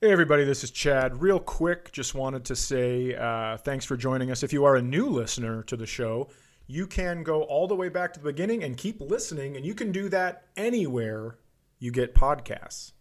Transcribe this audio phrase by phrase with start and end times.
[0.00, 1.20] Hey, everybody, this is Chad.
[1.20, 4.44] Real quick, just wanted to say uh, thanks for joining us.
[4.44, 6.28] If you are a new listener to the show,
[6.68, 9.74] you can go all the way back to the beginning and keep listening, and you
[9.74, 11.38] can do that anywhere
[11.80, 12.92] you get podcasts.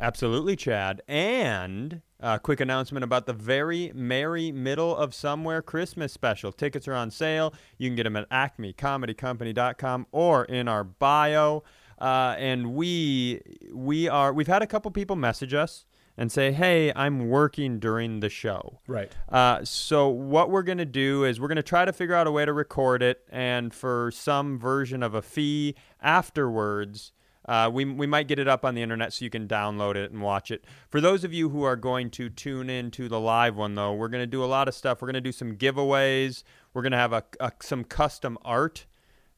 [0.00, 1.02] Absolutely, Chad.
[1.06, 6.50] And a quick announcement about the very merry middle of somewhere Christmas special.
[6.50, 7.54] Tickets are on sale.
[7.78, 11.62] You can get them at acmecomedycompany.com or in our bio.
[11.96, 13.40] Uh, and we
[13.72, 18.20] we are we've had a couple people message us and say, "Hey, I'm working during
[18.20, 19.12] the show." Right.
[19.28, 22.44] Uh, so what we're gonna do is we're gonna try to figure out a way
[22.44, 27.12] to record it, and for some version of a fee afterwards.
[27.46, 30.10] Uh, we, we might get it up on the internet so you can download it
[30.10, 30.64] and watch it.
[30.88, 33.92] For those of you who are going to tune in to the live one, though,
[33.92, 35.02] we're going to do a lot of stuff.
[35.02, 36.42] We're going to do some giveaways.
[36.72, 38.86] We're going to have a, a, some custom art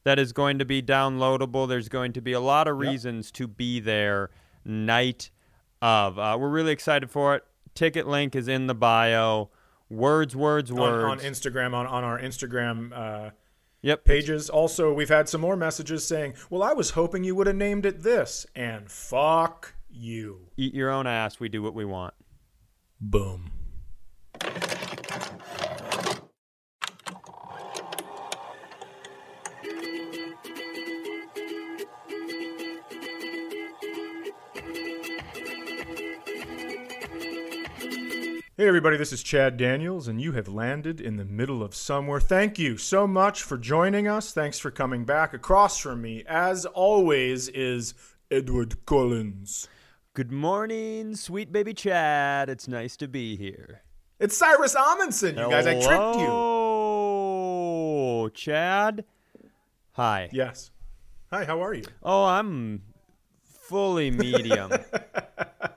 [0.05, 1.67] that is going to be downloadable.
[1.67, 3.33] There's going to be a lot of reasons yep.
[3.33, 4.29] to be there
[4.63, 5.31] night
[5.81, 6.17] of.
[6.17, 7.43] Uh, we're really excited for it.
[7.75, 9.49] Ticket link is in the bio.
[9.89, 11.03] Words, words, words.
[11.03, 13.29] On, on Instagram, on, on our Instagram uh,
[13.81, 14.05] Yep.
[14.05, 14.49] Pages.
[14.49, 17.85] Also, we've had some more messages saying, "Well, I was hoping you would have named
[17.85, 20.49] it this," and fuck you.
[20.57, 21.39] Eat your own ass.
[21.39, 22.13] We do what we want.
[22.99, 23.51] Boom.
[38.59, 42.19] Hey, everybody, this is Chad Daniels, and you have landed in the middle of somewhere.
[42.19, 44.31] Thank you so much for joining us.
[44.31, 45.35] Thanks for coming back.
[45.35, 47.93] Across from me, as always, is
[48.31, 49.69] Edward Collins.
[50.15, 52.49] Good morning, sweet baby Chad.
[52.49, 53.83] It's nice to be here.
[54.19, 55.67] It's Cyrus Amundson, you guys.
[55.67, 56.27] I tricked you.
[56.27, 59.05] Oh, Chad.
[59.91, 60.29] Hi.
[60.33, 60.71] Yes.
[61.29, 61.83] Hi, how are you?
[62.01, 62.81] Oh, I'm
[63.43, 64.71] fully medium.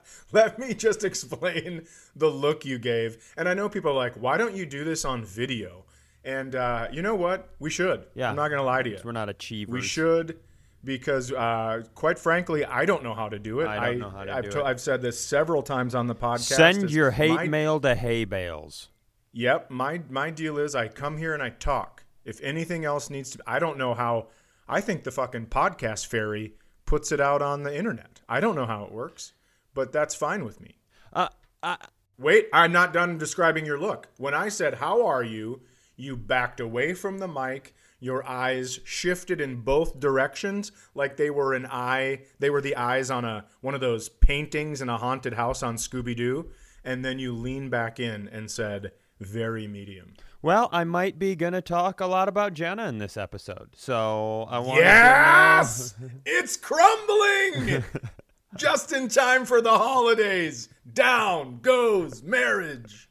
[0.31, 1.85] Let me just explain
[2.15, 3.33] the look you gave.
[3.37, 5.85] And I know people are like, why don't you do this on video?
[6.23, 7.49] And uh, you know what?
[7.59, 8.05] We should.
[8.13, 8.29] Yeah.
[8.29, 8.99] I'm not going to lie to you.
[9.03, 9.73] We're not achievers.
[9.73, 10.39] We should
[10.83, 13.67] because, uh, quite frankly, I don't know how to do it.
[13.67, 14.65] I don't know how to I've do to- it.
[14.65, 16.55] I've said this several times on the podcast.
[16.55, 18.89] Send your hate my- mail to hay bales.
[19.33, 19.71] Yep.
[19.71, 22.03] My, my deal is I come here and I talk.
[22.25, 24.27] If anything else needs to, I don't know how.
[24.67, 26.53] I think the fucking podcast fairy
[26.85, 28.21] puts it out on the internet.
[28.29, 29.33] I don't know how it works
[29.73, 30.77] but that's fine with me.
[31.13, 31.29] Uh,
[31.61, 31.77] I,
[32.17, 34.09] Wait, I'm not done describing your look.
[34.17, 35.61] When I said, How are you?
[35.95, 37.75] you backed away from the mic.
[37.99, 42.21] Your eyes shifted in both directions like they were an eye.
[42.39, 45.75] They were the eyes on a one of those paintings in a haunted house on
[45.75, 46.49] Scooby Doo.
[46.83, 50.15] And then you leaned back in and said, very medium.
[50.41, 54.57] Well, I might be gonna talk a lot about Jenna in this episode, so I
[54.57, 54.79] want.
[54.79, 55.93] Yes,
[56.25, 57.83] it's crumbling.
[58.55, 60.69] just in time for the holidays.
[60.93, 63.09] Down goes marriage.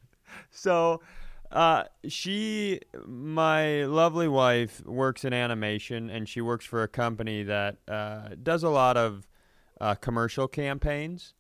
[0.51, 1.01] So,
[1.53, 7.77] uh, she, my lovely wife, works in animation, and she works for a company that
[7.89, 9.27] uh, does a lot of
[9.81, 11.35] uh, commercial campaigns.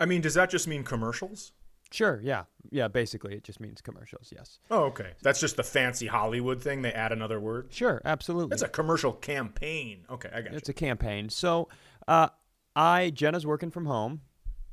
[0.00, 1.52] I mean, does that just mean commercials?
[1.90, 2.20] Sure.
[2.24, 2.44] Yeah.
[2.70, 2.88] Yeah.
[2.88, 4.32] Basically, it just means commercials.
[4.34, 4.58] Yes.
[4.70, 5.12] Oh, okay.
[5.22, 6.82] That's just the fancy Hollywood thing.
[6.82, 7.68] They add another word.
[7.70, 8.02] Sure.
[8.04, 8.54] Absolutely.
[8.54, 10.04] It's a commercial campaign.
[10.10, 10.72] Okay, I got It's you.
[10.72, 11.28] a campaign.
[11.28, 11.68] So,
[12.08, 12.30] uh,
[12.76, 14.20] I Jenna's working from home,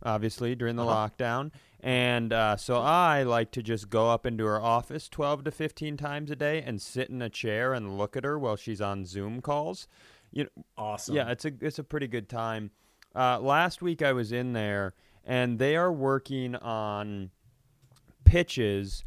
[0.03, 1.09] obviously during the Uh-huh.
[1.09, 1.51] lockdown,
[1.81, 5.97] and uh, so I like to just go up into her office twelve to fifteen
[5.97, 9.05] times a day and sit in a chair and look at her while she's on
[9.05, 9.87] Zoom calls.
[10.31, 11.15] You know, Awesome.
[11.15, 12.71] yeah, it's a it's a pretty good time.
[13.13, 14.93] Uh, last week I was in there,
[15.25, 17.31] and they are working on
[18.23, 19.03] pitches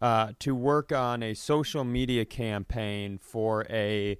[0.00, 4.18] uh, to work on a social media campaign for a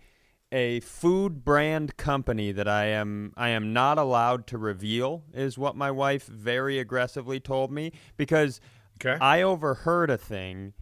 [0.50, 5.76] a food brand company that I am I am not allowed to reveal is what
[5.76, 8.60] my wife very aggressively told me because
[9.00, 9.16] Okay.
[9.20, 10.72] I overheard a thing.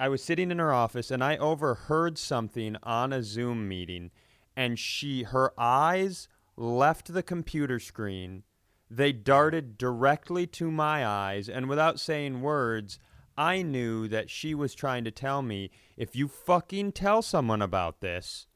[0.00, 4.10] I was sitting in her office and I overheard something on a Zoom meeting
[4.56, 8.42] and she her eyes left the computer screen.
[8.90, 12.98] They darted directly to my eyes and without saying words,
[13.36, 18.00] I knew that she was trying to tell me if you fucking tell someone about
[18.00, 18.46] this,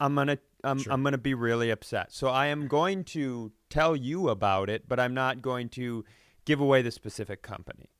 [0.00, 0.92] I'm gonna I'm, Sure.
[0.92, 2.12] I'm gonna be really upset.
[2.12, 6.04] So I am going to tell you about it, but I'm not going to
[6.44, 7.90] give away the specific company.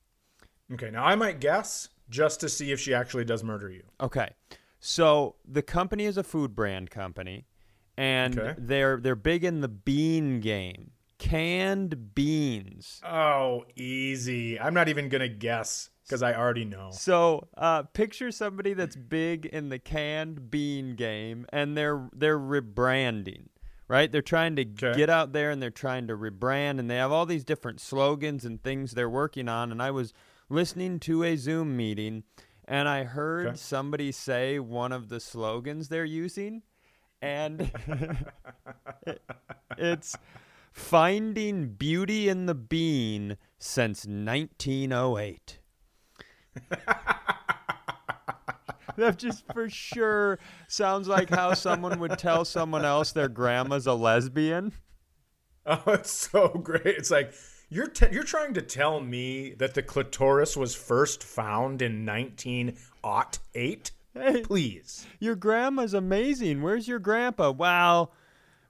[0.73, 0.89] okay.
[0.91, 3.83] Now I might guess just to see if she actually does murder you.
[4.01, 4.29] Okay.
[4.79, 7.45] So the company is a food brand company,
[7.97, 8.55] and Okay.
[8.57, 10.91] they're they're big in the bean game.
[11.17, 13.01] Canned beans.
[13.05, 14.57] Oh, easy.
[14.59, 16.89] I'm not even gonna guess because I already know.
[16.91, 23.49] So uh, picture somebody that's big in the canned bean game, and they're they're rebranding.
[23.87, 24.11] right?
[24.11, 24.95] They're trying to Okay.
[24.97, 28.45] get out there and they're trying to rebrand and they have all these different slogans
[28.45, 29.71] and things they're working on.
[29.71, 30.13] And I was
[30.49, 32.23] listening to a Zoom meeting
[32.65, 33.55] and I heard Okay.
[33.57, 36.61] somebody say one of the slogans they're using.
[37.21, 37.71] And
[39.07, 39.21] it-
[39.77, 40.15] it's
[40.71, 45.58] finding beauty in the bean since 1908.
[48.97, 53.93] That just for sure sounds like how someone would tell someone else their grandma's a
[53.93, 54.73] lesbian.
[55.65, 56.85] Oh, it's so great.
[56.85, 57.33] It's like
[57.69, 63.91] you're te- you're trying to tell me that the clitoris was first found in 1908?
[64.13, 64.41] Hey.
[64.41, 65.05] Please.
[65.19, 66.61] Your grandma's amazing.
[66.61, 67.51] Where's your grandpa?
[67.51, 68.09] Wow.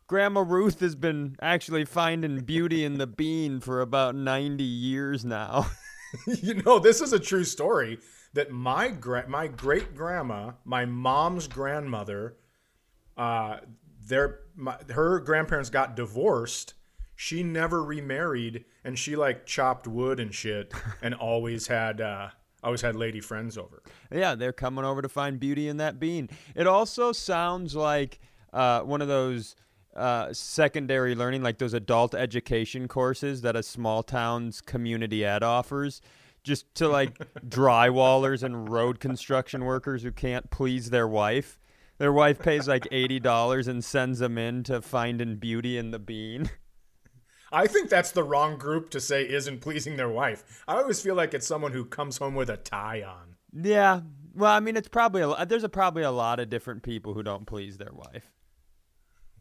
[0.07, 5.67] Grandma Ruth has been actually finding beauty in the bean for about 90 years now.
[6.27, 7.99] you know, this is a true story
[8.33, 12.37] that my gra- my great grandma, my mom's grandmother,
[13.17, 13.57] uh,
[14.05, 16.73] their my, her grandparents got divorced.
[17.15, 22.29] She never remarried, and she like chopped wood and shit, and always had uh,
[22.63, 23.81] always had lady friends over.
[24.11, 26.29] Yeah, they're coming over to find beauty in that bean.
[26.55, 28.19] It also sounds like
[28.53, 29.55] uh, one of those
[29.99, 36.01] uh, secondary learning, like those adult education courses that a small town's community ed offers,
[36.43, 37.17] just to like
[37.47, 41.59] drywallers and road construction workers who can't please their wife.
[41.97, 45.99] Their wife pays like eighty dollars and sends them in to finding beauty in the
[45.99, 46.49] bean.
[47.51, 50.63] I think that's the wrong group to say isn't pleasing their wife.
[50.67, 53.35] I always feel like it's someone who comes home with a tie on.
[53.51, 54.01] Yeah,
[54.35, 57.23] well, I mean, it's probably a, there's a, probably a lot of different people who
[57.23, 58.31] don't please their wife.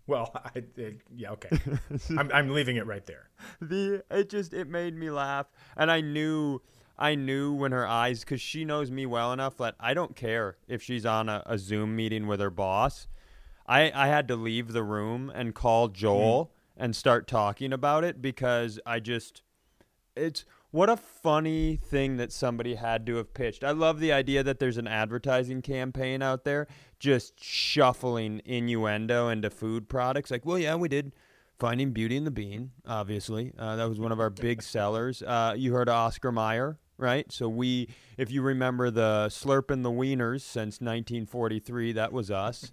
[0.09, 1.51] Well, I, it, yeah, okay.
[2.19, 3.29] I'm, I'm leaving it right there.
[3.61, 5.47] the it just it made me laugh
[5.77, 6.61] and i knew
[6.99, 10.57] i knew when her eyes because she knows me well enough that i don't care
[10.67, 13.07] if she's on a, a zoom meeting with her boss
[13.67, 16.45] i i had to leave the room and call joel
[16.77, 16.85] hmm.
[16.85, 19.43] and start talking about it because i just
[20.17, 23.65] it's what a funny thing that somebody had to have pitched.
[23.65, 26.67] I love the idea that there's an advertising campaign out there
[26.99, 30.31] just shuffling innuendo into food products.
[30.31, 31.13] Like, well, yeah, we did
[31.59, 33.53] Finding Beauty in the Bean, obviously.
[33.59, 35.23] Uh, that was one of our big sellers.
[35.23, 37.31] Uh, you heard of Oscar Mayer, right?
[37.33, 42.73] So we, if you remember the Slurpin' the Wieners since 1943, that was us.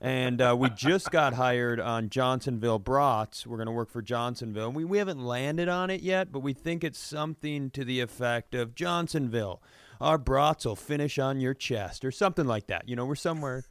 [0.00, 3.46] and uh, we just got hired on Johnsonville Brats.
[3.46, 4.70] We're going to work for Johnsonville.
[4.72, 8.54] We, we haven't landed on it yet, but we think it's something to the effect
[8.54, 9.62] of Johnsonville.
[10.00, 12.88] Our brats will finish on your chest or something like that.
[12.88, 13.64] You know, we're somewhere.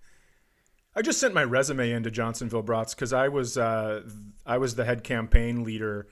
[0.96, 4.02] I just sent my resume into Johnsonville Brats because I was uh,
[4.46, 6.08] I was the head campaign leader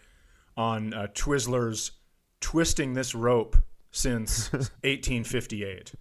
[0.56, 1.92] on uh, Twizzlers
[2.40, 3.58] twisting this rope
[3.92, 5.94] since 1858.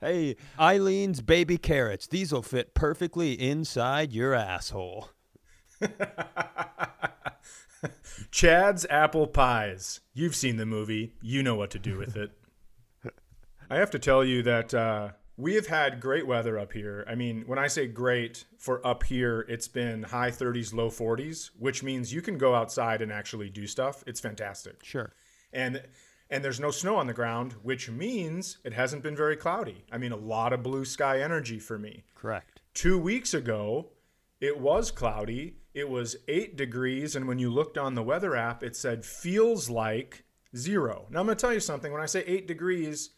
[0.00, 2.06] Hey, Eileen's baby carrots.
[2.06, 5.10] These will fit perfectly inside your asshole.
[8.30, 10.00] Chad's apple pies.
[10.14, 11.14] You've seen the movie.
[11.20, 12.30] You know what to do with it.
[13.70, 17.04] I have to tell you that uh, we have had great weather up here.
[17.08, 21.50] I mean, when I say great for up here, it's been high 30s, low 40s,
[21.58, 24.04] which means you can go outside and actually do stuff.
[24.06, 24.84] It's fantastic.
[24.84, 25.12] Sure.
[25.52, 25.82] And
[26.32, 29.84] and there's no snow on the ground, which means it hasn't been very cloudy.
[29.92, 32.04] I mean, a lot of blue sky energy for me.
[32.14, 32.62] Correct.
[32.72, 33.90] Two weeks ago,
[34.40, 35.58] it was cloudy.
[35.74, 39.68] It was eight degrees, and when you looked on the weather app, it said feels
[39.68, 40.24] like
[40.56, 41.06] zero.
[41.10, 41.92] Now, I'm going to tell you something.
[41.92, 43.10] When I say eight degrees,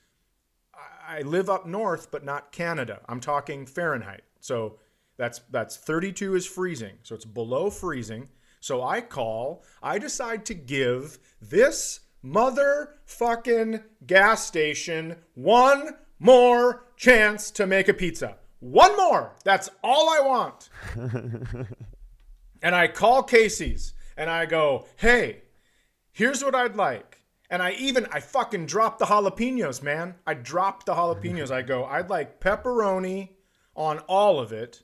[0.74, 3.00] I I live up north, but not Canada.
[3.08, 4.24] I'm talking Fahrenheit.
[4.40, 4.78] So
[5.16, 6.94] that's that's 32 is freezing.
[7.04, 8.28] So it's below freezing.
[8.58, 17.66] So I call, I decide to give this motherfucking gas station one more chance to
[17.66, 18.36] make a pizza.
[18.60, 19.34] One more.
[19.44, 20.70] That's all I want.
[22.62, 25.42] and I call Casey's and I go, hey,
[26.12, 27.20] here's what I'd like.
[27.50, 30.14] And I even, I fucking dropped the jalapenos, man.
[30.26, 31.50] I dropped the jalapenos.
[31.50, 33.30] I go, I'd like pepperoni
[33.76, 34.82] on all of it.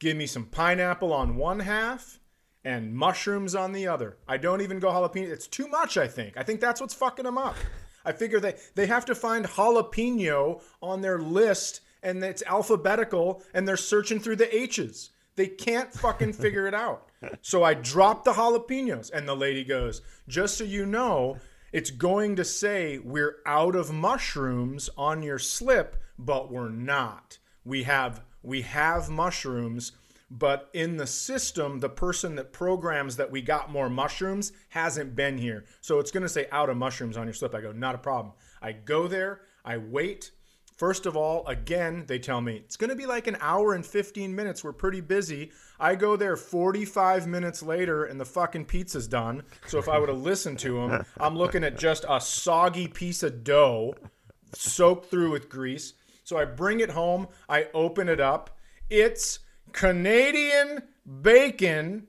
[0.00, 2.18] Give me some pineapple on one half
[2.64, 4.16] and mushrooms on the other.
[4.26, 5.30] I don't even go jalapeno.
[5.30, 6.36] It's too much, I think.
[6.36, 7.56] I think that's what's fucking them up.
[8.04, 13.66] I figure they, they have to find jalapeno on their list and it's alphabetical and
[13.66, 15.10] they're searching through the H's.
[15.36, 17.08] They can't fucking figure it out.
[17.40, 21.38] So I dropped the jalapenos and the lady goes, just so you know,
[21.72, 27.38] it's going to say we're out of mushrooms on your slip, but we're not.
[27.64, 29.92] We have we have mushrooms,
[30.30, 35.38] but in the system, the person that programs that we got more mushrooms hasn't been
[35.38, 35.64] here.
[35.80, 37.54] So it's going to say out of mushrooms on your slip.
[37.54, 38.34] I go, not a problem.
[38.62, 40.30] I go there, I wait,
[40.76, 43.86] First of all, again, they tell me it's going to be like an hour and
[43.86, 44.64] 15 minutes.
[44.64, 45.52] We're pretty busy.
[45.78, 49.44] I go there 45 minutes later and the fucking pizza's done.
[49.68, 53.22] So if I would have listened to them, I'm looking at just a soggy piece
[53.22, 53.94] of dough
[54.52, 55.94] soaked through with grease.
[56.24, 58.58] So I bring it home, I open it up.
[58.90, 59.38] It's
[59.74, 60.84] Canadian
[61.22, 62.06] bacon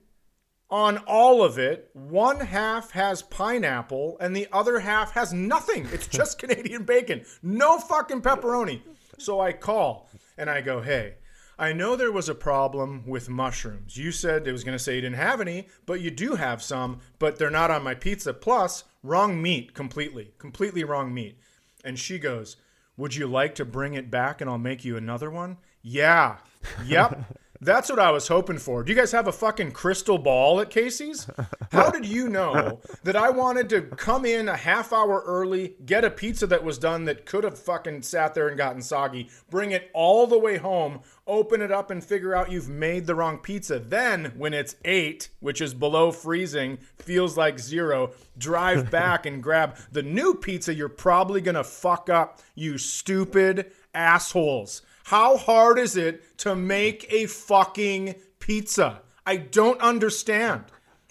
[0.70, 1.90] on all of it.
[1.94, 5.88] One half has pineapple and the other half has nothing.
[5.92, 7.26] It's just Canadian bacon.
[7.42, 8.82] No fucking pepperoni.
[9.18, 11.16] So I call and I go, hey,
[11.58, 13.98] I know there was a problem with mushrooms.
[13.98, 16.62] You said it was going to say you didn't have any, but you do have
[16.62, 18.34] some, but they're not on my pizza.
[18.34, 20.34] Plus, wrong meat completely.
[20.38, 21.40] Completely wrong meat.
[21.84, 22.58] And she goes,
[22.96, 25.58] Would you like to bring it back and I'll make you another one?
[25.82, 26.38] Yeah.
[26.86, 27.34] Yep.
[27.62, 28.84] That's what I was hoping for.
[28.84, 31.28] Do you guys have a fucking crystal ball at Casey's?
[31.72, 36.04] How did you know that I wanted to come in a half hour early, get
[36.04, 39.72] a pizza that was done that could have fucking sat there and gotten soggy, bring
[39.72, 43.38] it all the way home, open it up and figure out you've made the wrong
[43.38, 43.80] pizza.
[43.80, 49.78] Then, when it's eight, which is below freezing, feels like zero, drive back and grab
[49.92, 54.82] the new pizza you're probably gonna fuck up, you stupid assholes.
[55.06, 59.04] How hard is it to make a fucking pizza?
[59.24, 60.64] I don't understand.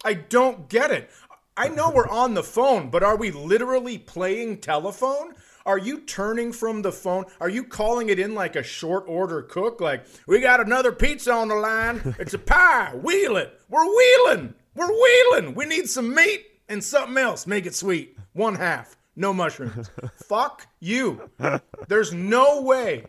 [0.05, 1.09] I don't get it.
[1.57, 5.35] I know we're on the phone, but are we literally playing telephone?
[5.65, 7.27] Are you turning from the phone?
[7.41, 9.81] Are you calling it in like a short order cook?
[9.81, 12.17] Like, we got another pizza on the line.
[12.19, 12.97] It's a pie.
[12.97, 13.61] Wheel it.
[13.69, 14.55] We're wheeling.
[14.75, 15.55] We're wheeling.
[15.55, 17.47] We need some meat and something else.
[17.47, 18.19] Make it sweet.
[18.33, 18.97] One half.
[19.15, 19.89] No mushrooms.
[20.25, 21.31] Fuck you.
[21.87, 23.05] There's no way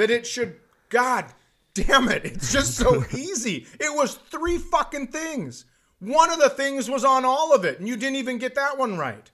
[0.00, 0.56] that it should.
[0.88, 1.26] God
[1.74, 2.24] damn it.
[2.24, 3.66] It's just so easy.
[3.78, 5.66] It was three fucking things.
[5.98, 8.78] One of the things was on all of it, and you didn't even get that
[8.78, 9.30] one right.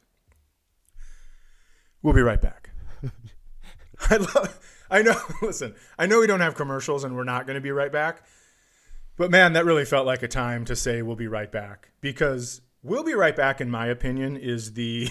[2.02, 2.70] We'll be right back.
[4.10, 4.58] I love.
[4.90, 5.16] I know.
[5.42, 8.24] Listen, I know we don't have commercials, and we're not going to be right back.
[9.16, 12.60] But man, that really felt like a time to say we'll be right back because
[12.82, 13.60] we'll be right back.
[13.60, 15.08] In my opinion, is the.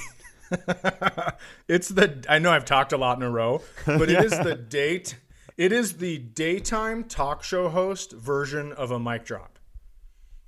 [1.70, 2.26] it's the.
[2.28, 5.16] I know I've talked a lot in a row, but it is the date.
[5.58, 9.58] It is the daytime talk show host version of a mic drop.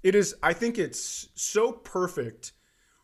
[0.03, 0.35] It is.
[0.43, 2.51] I think it's so perfect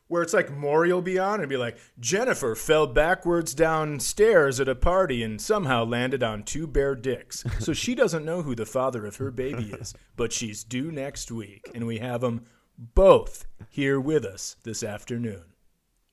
[0.07, 4.67] where it's like Maury will be on and be like, Jennifer fell backwards downstairs at
[4.67, 7.43] a party and somehow landed on two bare dicks.
[7.59, 11.31] So she doesn't know who the father of her baby is, but she's due next
[11.31, 11.71] week.
[11.73, 12.45] And we have them
[12.77, 15.43] both here with us this afternoon.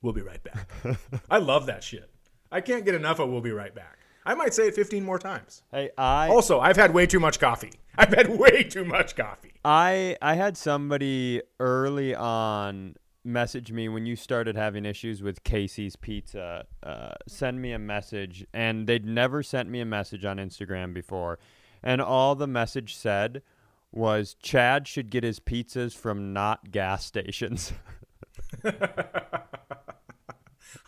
[0.02, 0.70] We'll be right back.
[1.28, 2.08] I love that shit.
[2.50, 3.98] I can't get enough of We'll Be Right Back.
[4.24, 5.62] I might say it 15 more times.
[5.72, 7.72] Hey, I Also, I've had way too much coffee.
[7.96, 9.52] I've had way too much coffee.
[9.64, 15.96] I I had somebody early on message me when you started having issues with Casey's
[15.96, 16.64] Pizza.
[16.82, 21.38] Uh, send me a message, and they'd never sent me a message on Instagram before,
[21.82, 23.42] and all the message said
[23.92, 27.72] was Chad should get his pizzas from not gas stations.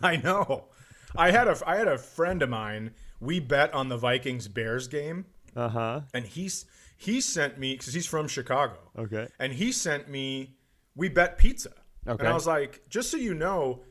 [0.03, 0.67] I know.
[1.15, 2.93] I had a I had a friend of mine.
[3.23, 6.01] We bet on the Vikings Bears game, uh huh.
[6.13, 9.29] and he's he sent me because he's from Chicago, Okay.
[9.39, 10.57] and he sent me.
[10.97, 11.71] We bet pizza,
[12.07, 12.19] Okay.
[12.19, 13.83] and I was like, just so you know,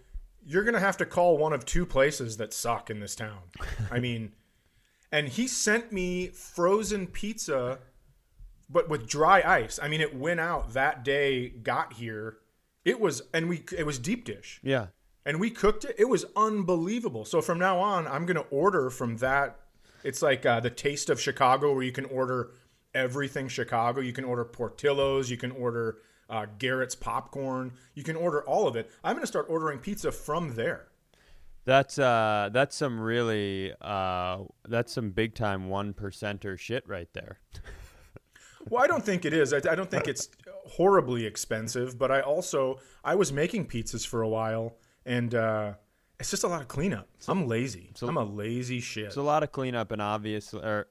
[0.46, 3.40] you're gonna have to call one of two places that suck in this town.
[3.90, 4.34] I mean,
[5.14, 7.80] and he sent me frozen pizza,
[8.70, 9.80] but with dry ice.
[9.82, 12.38] I mean, it went out that day, got here.
[12.84, 14.88] It was, and we it was deep dish Yeah.
[15.26, 15.96] And we cooked it.
[15.98, 17.26] It was unbelievable.
[17.26, 19.60] So from now on, I'm gonna order from that.
[20.04, 22.52] It's like uh, the Taste of Chicago, where you can order
[22.94, 24.02] everything Chicago.
[24.02, 25.30] You can order Portillo's.
[25.30, 25.98] You can order
[26.30, 27.74] uh, Garrett's popcorn.
[27.94, 28.90] You can order all of it.
[29.04, 30.88] I'm gonna start ordering pizza from there.
[31.64, 37.40] That's uh that's some really uh that's some big time one percenter shit right there.
[38.70, 39.54] Well, I don't think it is.
[39.54, 40.30] I, I don't think it's
[40.68, 41.98] horribly expensive.
[41.98, 45.74] But I also I was making pizzas for a while, and uh,
[46.20, 47.08] it's just a lot of cleanup.
[47.28, 47.92] I'm lazy.
[47.96, 49.06] So, I'm a lazy shit.
[49.06, 50.88] It's a lot of cleanup and obviously or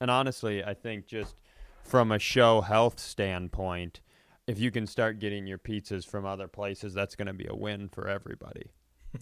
[0.00, 1.40] and honestly, I think just
[1.82, 4.00] from a show health standpoint,
[4.46, 7.54] if you can start getting your pizzas from other places, that's going to be a
[7.54, 8.70] win for everybody.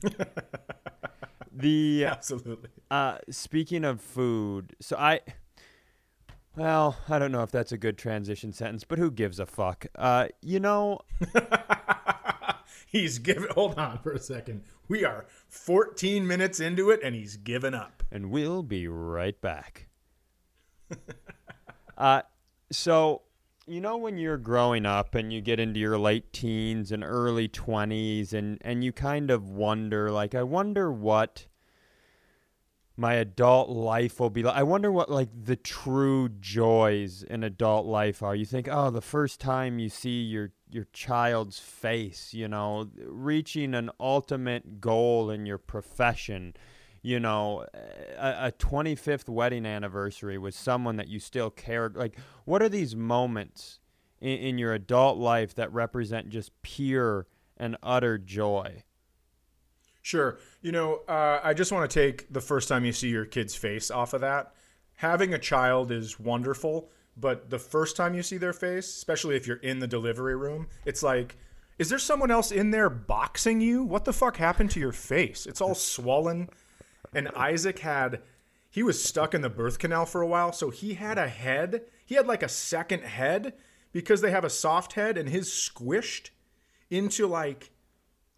[1.53, 2.71] the Absolutely.
[2.91, 5.21] uh speaking of food, so I
[6.57, 9.87] well, I don't know if that's a good transition sentence, but who gives a fuck?
[9.95, 11.01] Uh, you know,
[12.91, 13.49] he's given.
[13.55, 14.65] Hold on for a second.
[14.89, 18.03] We are 14 minutes into it, and he's given up.
[18.11, 19.89] and we'll be right back.
[21.99, 22.23] uh,
[22.73, 23.23] so,
[23.67, 27.49] you know, when you're growing up and you get into your late teens and early
[27.49, 31.47] 20s, and, and you kind of wonder, like, I wonder what
[32.97, 34.57] my adult life will be like.
[34.57, 38.35] I wonder what like the true joys in adult life are.
[38.37, 43.75] You think, oh, the first time you see your your child's face, you know, reaching
[43.75, 46.55] an ultimate goal in your profession,
[47.03, 51.97] you know, a, a 25th wedding anniversary with someone that you still cared.
[51.97, 53.81] Like, what are these moments
[54.21, 58.85] in, in your adult life that represent just pure and utter joy?
[60.03, 60.39] Sure.
[60.63, 63.55] You know, uh, I just want to take the first time you see your kid's
[63.55, 64.55] face off of that.
[64.95, 69.47] Having a child is wonderful, but the first time you see their face, especially if
[69.47, 71.37] you're in the delivery room, it's like,
[71.79, 73.83] is there someone else in there boxing you?
[73.83, 75.47] What the fuck happened to your face?
[75.47, 76.49] It's all swollen.
[77.15, 78.21] And Isaac had,
[78.71, 81.83] he was stuck in the birth canal for a while, so he had a head.
[82.05, 83.55] He had like a second head
[83.93, 86.31] because they have a soft head, and his squished
[86.91, 87.71] into like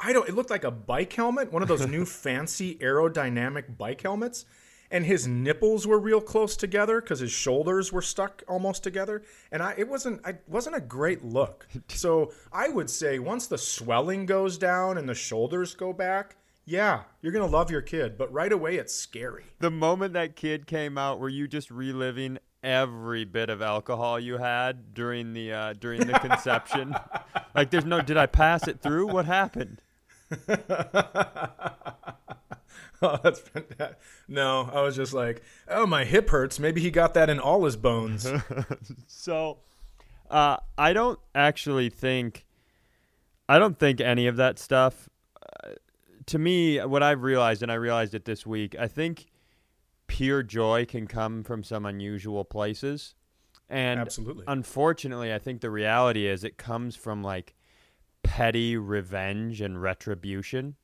[0.03, 0.29] I don't.
[0.29, 4.45] It looked like a bike helmet, one of those new fancy aerodynamic bike helmets,
[4.93, 9.23] and his nipples were real close together because his shoulders were stuck almost together.
[9.51, 10.21] And I, it wasn't.
[10.25, 11.67] I wasn't a great look.
[11.89, 17.03] So I would say once the swelling goes down and the shoulders go back, yeah,
[17.21, 18.19] you're gonna love your kid.
[18.19, 19.45] But right away, it's scary.
[19.61, 24.37] The moment that kid came out, were you just reliving every bit of alcohol you
[24.39, 26.95] had during the uh, during the conception?
[27.55, 28.01] like, there's no.
[28.03, 29.07] Did I pass it through?
[29.09, 29.81] What happened?
[33.05, 33.99] oh, that's fantastic.
[34.29, 36.59] No, I was just like, oh, my hip hurts.
[36.59, 38.27] Maybe he got that in all his bones.
[39.07, 39.59] so,
[40.31, 42.47] uh, I don't actually think,
[43.49, 45.09] I don't think any of that stuff.
[45.37, 45.73] Uh,
[46.27, 49.27] to me, what I've realized, and I realized it this week, I think
[50.07, 53.15] pure joy can come from some unusual places.
[53.69, 54.45] And Absolutely.
[54.47, 57.55] unfortunately, I think the reality is it comes from like
[58.23, 60.77] petty revenge and retribution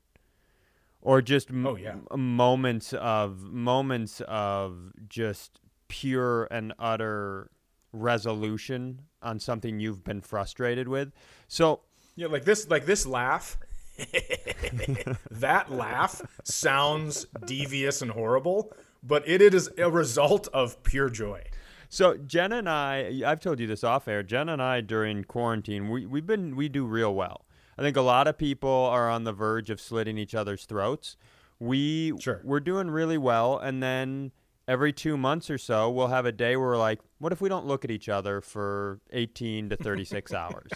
[1.00, 1.96] or just oh, yeah.
[2.10, 7.50] m- moments of moments of just pure and utter
[7.92, 11.12] resolution on something you've been frustrated with.
[11.46, 11.80] So
[12.16, 13.58] yeah, like this like this laugh
[15.30, 21.42] that laugh sounds devious and horrible, but it is a result of pure joy.
[21.88, 24.22] So Jenna and I, I've told you this off air.
[24.22, 27.44] Jenna and I during quarantine, we we've been we do real well.
[27.78, 31.16] I think a lot of people are on the verge of slitting each other's throats.
[31.58, 32.40] We sure.
[32.44, 34.32] we're doing really well, and then
[34.66, 37.48] every two months or so, we'll have a day where we're like, what if we
[37.48, 40.70] don't look at each other for 18 to 36 hours?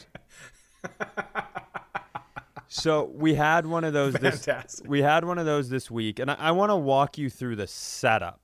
[2.68, 6.30] so we had one of those this we had one of those this week, and
[6.30, 8.42] I, I want to walk you through the setup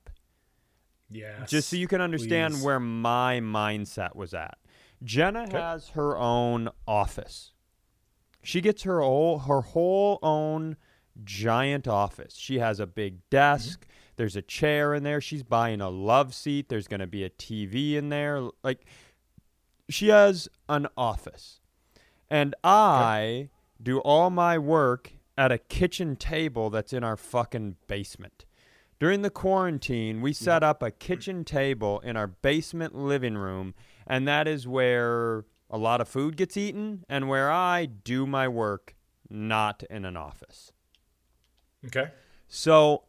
[1.11, 1.49] Yes.
[1.49, 2.63] Just so you can understand please.
[2.63, 4.57] where my mindset was at.
[5.03, 5.57] Jenna okay.
[5.57, 7.51] has her own office.
[8.41, 10.77] She gets her whole her whole own
[11.23, 12.35] giant office.
[12.35, 13.81] She has a big desk.
[13.81, 13.93] Mm-hmm.
[14.15, 15.21] There's a chair in there.
[15.21, 16.69] She's buying a love seat.
[16.69, 18.49] There's going to be a TV in there.
[18.63, 18.85] Like
[19.89, 21.59] she has an office.
[22.29, 23.49] And I
[23.81, 28.45] do all my work at a kitchen table that's in our fucking basement.
[28.99, 33.73] During the quarantine, we set up a kitchen table in our basement living room,
[34.05, 38.47] and that is where a lot of food gets eaten and where I do my
[38.47, 38.95] work,
[39.29, 40.71] not in an office.
[41.85, 42.09] Okay.
[42.47, 43.03] So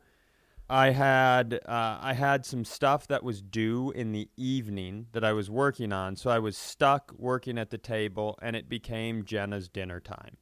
[0.69, 5.33] I had uh, I had some stuff that was due in the evening that I
[5.33, 9.69] was working on, so I was stuck working at the table, and it became Jenna's
[9.69, 10.37] dinner time.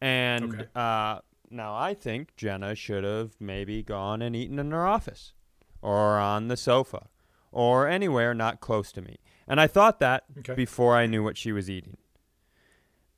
[0.00, 0.66] And okay.
[0.74, 5.32] uh, now, I think Jenna should have maybe gone and eaten in her office
[5.80, 7.06] or on the sofa
[7.52, 9.16] or anywhere not close to me.
[9.48, 10.54] And I thought that okay.
[10.54, 11.96] before I knew what she was eating.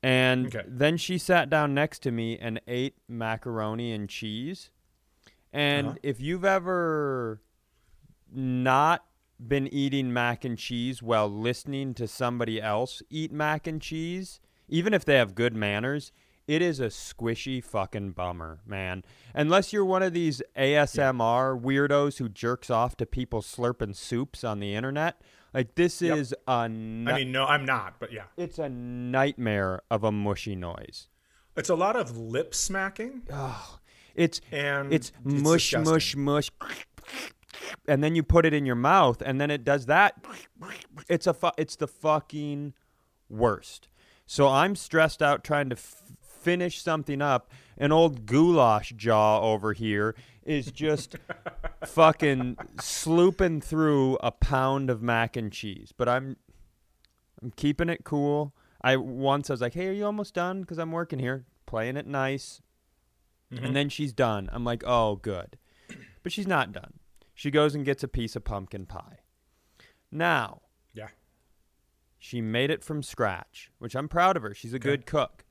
[0.02, 0.64] And okay.
[0.66, 4.70] then she sat down next to me and ate macaroni and cheese.
[5.52, 5.98] And uh-huh.
[6.02, 7.40] if you've ever
[8.32, 9.04] not
[9.44, 14.92] been eating mac and cheese while listening to somebody else eat mac and cheese, even
[14.92, 16.12] if they have good manners,
[16.46, 19.04] it is a squishy fucking bummer, man.
[19.34, 24.58] Unless you're one of these ASMR weirdos who jerks off to people slurping soups on
[24.58, 25.20] the internet,
[25.54, 26.18] like this yep.
[26.18, 26.50] is a.
[26.50, 31.08] I mean, no, I'm not, but yeah, it's a nightmare of a mushy noise.
[31.56, 33.22] It's a lot of lip smacking.
[33.32, 33.78] Oh,
[34.14, 35.92] it's and it's, it's mush, disgusting.
[35.92, 36.86] mush, mush,
[37.86, 40.24] and then you put it in your mouth, and then it does that.
[41.08, 42.74] It's a fu- it's the fucking
[43.28, 43.88] worst.
[44.26, 49.72] So I'm stressed out trying to f- finish something up, an old goulash jaw over
[49.72, 50.14] here
[50.48, 51.16] is just
[51.84, 55.92] fucking slooping through a pound of mac and cheese.
[55.96, 56.36] But I'm
[57.42, 58.54] I'm keeping it cool.
[58.82, 61.96] I once I was like, "Hey, are you almost done?" Because I'm working here, playing
[61.96, 62.60] it nice.
[63.52, 63.64] Mm-hmm.
[63.64, 64.48] And then she's done.
[64.52, 65.58] I'm like, "Oh, good,"
[66.22, 66.94] but she's not done.
[67.34, 69.20] She goes and gets a piece of pumpkin pie.
[70.10, 71.08] Now, Yeah.
[72.18, 74.54] she made it from scratch, which I'm proud of her.
[74.54, 75.44] She's a good cook.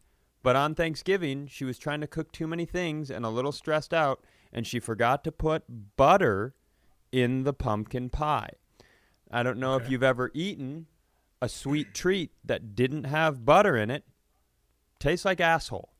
[0.44, 3.94] But on Thanksgiving, she was trying to cook too many things and a little stressed
[3.94, 4.24] out,
[4.58, 5.63] and she forgot to put
[5.98, 6.56] butter
[7.12, 8.50] in the pumpkin pie.
[9.30, 10.88] I don't know if you've ever eaten
[11.39, 14.04] a sweet treat that didn't have butter in it.
[15.00, 15.93] Tastes like asshole.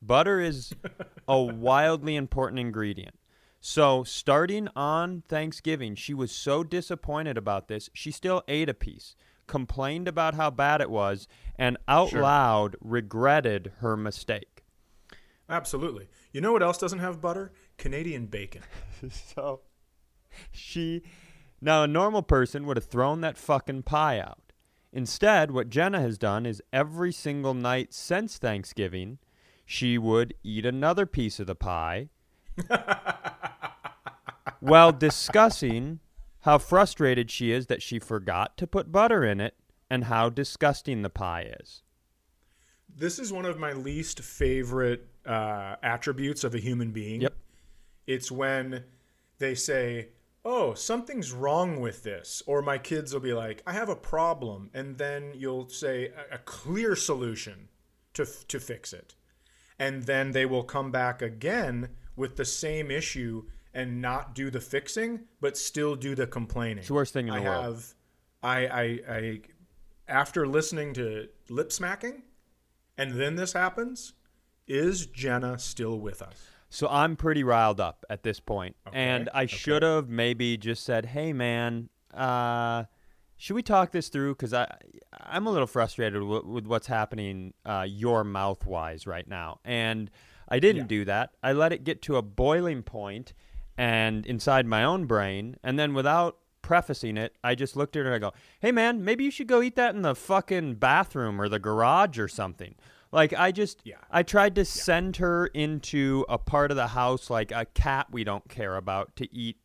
[0.00, 0.72] Butter is
[1.28, 3.18] a wildly important ingredient.
[3.60, 9.16] So, starting on Thanksgiving, she was so disappointed about this, she still ate a piece,
[9.48, 11.26] complained about how bad it was,
[11.58, 12.22] and out Sure.
[12.22, 14.62] loud regretted her mistake.
[15.48, 16.08] Absolutely.
[16.32, 17.52] You know what else doesn't have butter?
[17.76, 18.62] Canadian bacon.
[19.10, 19.60] so,
[20.50, 21.02] she.
[21.60, 24.52] Now, a normal person would have thrown that fucking pie out.
[24.92, 29.18] Instead, what Jenna has done is every single night since Thanksgiving,
[29.66, 32.10] she would eat another piece of the pie
[34.60, 36.00] while discussing
[36.40, 39.54] how frustrated she is that she forgot to put butter in it
[39.90, 41.82] and how disgusting the pie is.
[42.96, 47.22] This is one of my least favorite uh, attributes of a human being.
[47.22, 47.34] Yep.
[48.06, 48.84] It's when
[49.38, 50.10] they say,
[50.44, 54.70] "Oh, something's wrong with this," or my kids will be like, "I have a problem,"
[54.74, 57.68] and then you'll say a, a clear solution
[58.14, 59.14] to f- to fix it,
[59.78, 64.60] and then they will come back again with the same issue and not do the
[64.60, 66.78] fixing, but still do the complaining.
[66.78, 67.64] It's the worst thing in the I world.
[67.64, 67.94] have,
[68.42, 69.40] I, I, I,
[70.06, 72.22] after listening to lip smacking,
[72.96, 74.12] and then this happens.
[74.68, 76.46] Is Jenna still with us?
[76.74, 79.56] So I'm pretty riled up at this point, Okay, and I okay.
[79.56, 82.84] should have maybe just said, "Hey, man, uh,
[83.36, 84.34] should we talk this through?
[84.34, 84.66] Because I
[85.20, 90.10] I'm a little frustrated with, with what's happening uh, your mouth wise right now." And
[90.48, 90.96] I didn't Yeah.
[90.98, 91.30] do that.
[91.44, 93.34] I let it get to a boiling point,
[93.78, 98.06] and inside my own brain, and then without prefacing it, I just looked at her
[98.12, 101.40] and I go, "Hey, man, maybe you should go eat that in the fucking bathroom
[101.40, 102.74] or the garage or something."
[103.14, 103.98] Like I just Yeah.
[104.10, 108.24] I tried to send her into a part of the house like a cat we
[108.24, 109.56] don't care about to eat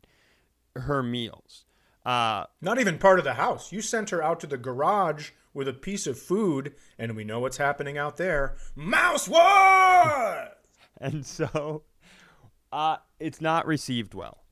[0.76, 1.66] her meals.
[2.06, 3.72] Uh, Not even part of the house.
[3.72, 7.40] You sent her out to the garage with a piece of food, and we know
[7.40, 8.56] what's happening out there.
[8.76, 10.50] Mouse war!
[11.02, 11.84] and so
[12.72, 14.44] uh, it's not received well.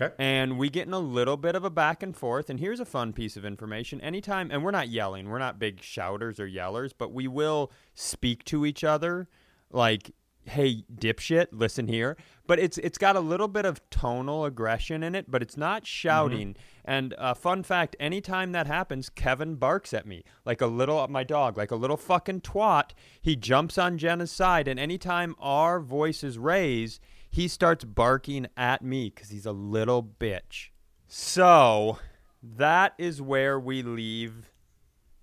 [0.00, 0.14] Okay.
[0.18, 2.48] And we get in a little bit of a back and forth.
[2.48, 4.00] And here's a fun piece of information.
[4.00, 8.44] Anytime, and we're not yelling, we're not big shouters or yellers, but we will speak
[8.44, 9.28] to each other
[9.70, 10.12] like,
[10.44, 12.16] hey, dipshit, listen here.
[12.46, 15.86] But it's it's got a little bit of tonal aggression in it, but it's not
[15.86, 16.56] shouting.
[16.84, 21.24] And uh, fun fact anytime that happens, Kevin barks at me like a little, my
[21.24, 22.92] dog, like a little fucking twat.
[23.20, 24.68] He jumps on Jenna's side.
[24.68, 30.68] And anytime our voices raise, he starts barking at me because he's a little bitch.
[31.06, 31.98] So
[32.42, 34.50] that is where we leave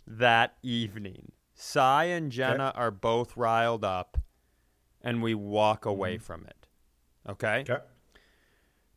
[0.08, 1.32] that evening.
[1.54, 4.18] Cy and Jenna are both riled up,
[5.02, 6.68] and we walk away from it.
[7.30, 7.62] Okay?
[7.62, 7.78] Okay.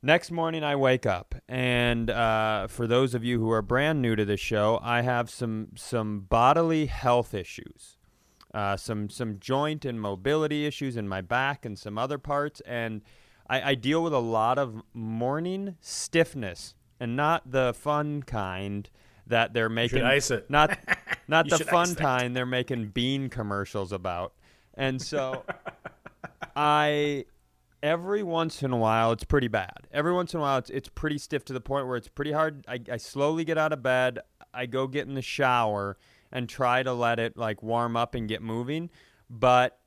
[0.00, 4.14] Next morning, I wake up, and uh, for those of you who are brand new
[4.14, 7.97] to this show, I have some some bodily health issues,
[8.54, 13.02] uh, some some joint and mobility issues in my back and some other parts, and
[13.48, 18.88] I, I deal with a lot of morning stiffness, and not the fun kind
[19.26, 20.02] that they're making.
[20.02, 20.48] ice it.
[20.48, 20.78] Not
[21.28, 24.32] not the fun kind they're making bean commercials about,
[24.74, 25.44] and so
[26.56, 27.26] I
[27.82, 29.88] every once in a while it's pretty bad.
[29.92, 32.32] Every once in a while it's it's pretty stiff to the point where it's pretty
[32.32, 32.64] hard.
[32.66, 34.20] I, I slowly get out of bed,
[34.54, 35.96] I go get in the shower
[36.32, 38.90] and try to let it like warm up and get moving,
[39.30, 39.78] but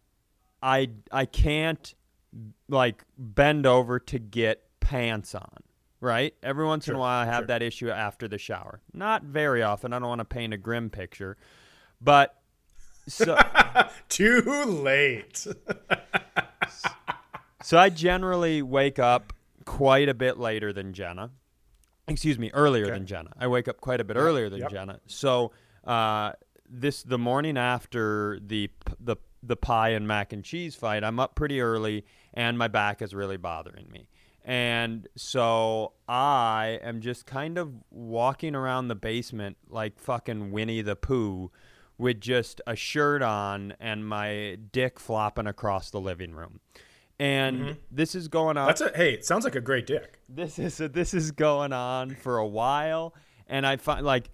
[0.62, 1.94] I I can't
[2.68, 5.58] like bend over to get pants on.
[6.00, 6.34] Right?
[6.42, 7.48] Every once in a while I have sure.
[7.48, 8.80] that issue after the shower.
[8.92, 9.94] Not very often.
[9.94, 11.38] I don't want to paint a grim picture.
[12.02, 12.36] But
[13.08, 13.38] so
[14.10, 15.46] Too late.
[17.64, 19.34] So I generally wake up
[19.66, 21.30] quite a bit later than Jenna.
[22.08, 22.94] Excuse me, earlier Okay.
[22.94, 23.32] than Jenna.
[23.40, 24.72] I wake up quite a bit earlier than yep.
[24.72, 25.00] Jenna.
[25.08, 25.52] So
[25.86, 26.34] uh,
[26.70, 31.36] this the morning after the the the pie and mac and cheese fight, I'm up
[31.36, 34.08] pretty early and my back is really bothering me.
[34.44, 40.96] And so I am just kind of walking around the basement like fucking Winnie the
[40.96, 41.52] Pooh
[41.98, 46.60] with just a shirt on and my dick flopping across the living room.
[47.20, 49.14] And this is going on That's a hey.
[49.14, 50.20] It sounds like a great dick.
[50.28, 53.14] this is this is going on for a while
[53.48, 54.32] and i find like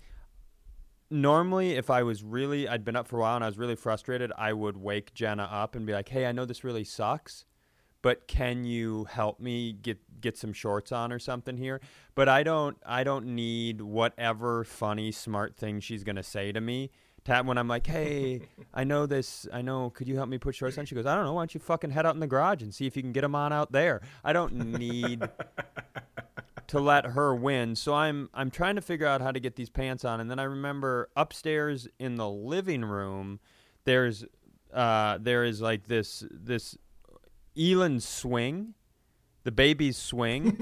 [1.09, 3.75] normally if i was really i'd been up for a while and i was really
[3.75, 7.45] frustrated i would wake jenna up and be like hey i know this really sucks
[8.01, 11.81] but can you help me get get some shorts on or something here?
[12.15, 16.91] But I don't I don't need whatever funny smart thing she's gonna say to me.
[17.25, 18.43] To when I'm like, hey,
[18.73, 19.89] I know this, I know.
[19.89, 20.85] Could you help me put shorts on?
[20.85, 21.33] She goes, I don't know.
[21.33, 23.21] Why don't you fucking head out in the garage and see if you can get
[23.21, 24.01] them on out there?
[24.23, 25.27] I don't need
[26.67, 27.75] to let her win.
[27.75, 30.19] So I'm I'm trying to figure out how to get these pants on.
[30.19, 33.39] And then I remember upstairs in the living room,
[33.85, 34.25] there's
[34.73, 36.77] uh, there is like this this
[37.57, 38.73] Elin swing,
[39.43, 40.61] the baby's swing.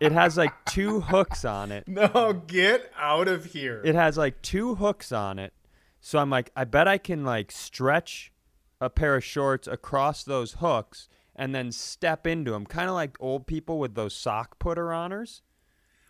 [0.00, 1.88] it has like two hooks on it.
[1.88, 3.82] No, get out of here.
[3.84, 5.52] It has like two hooks on it.
[6.00, 8.32] So I'm like, I bet I can like stretch
[8.80, 13.16] a pair of shorts across those hooks and then step into them, kind of like
[13.20, 15.40] old people with those sock putter honors.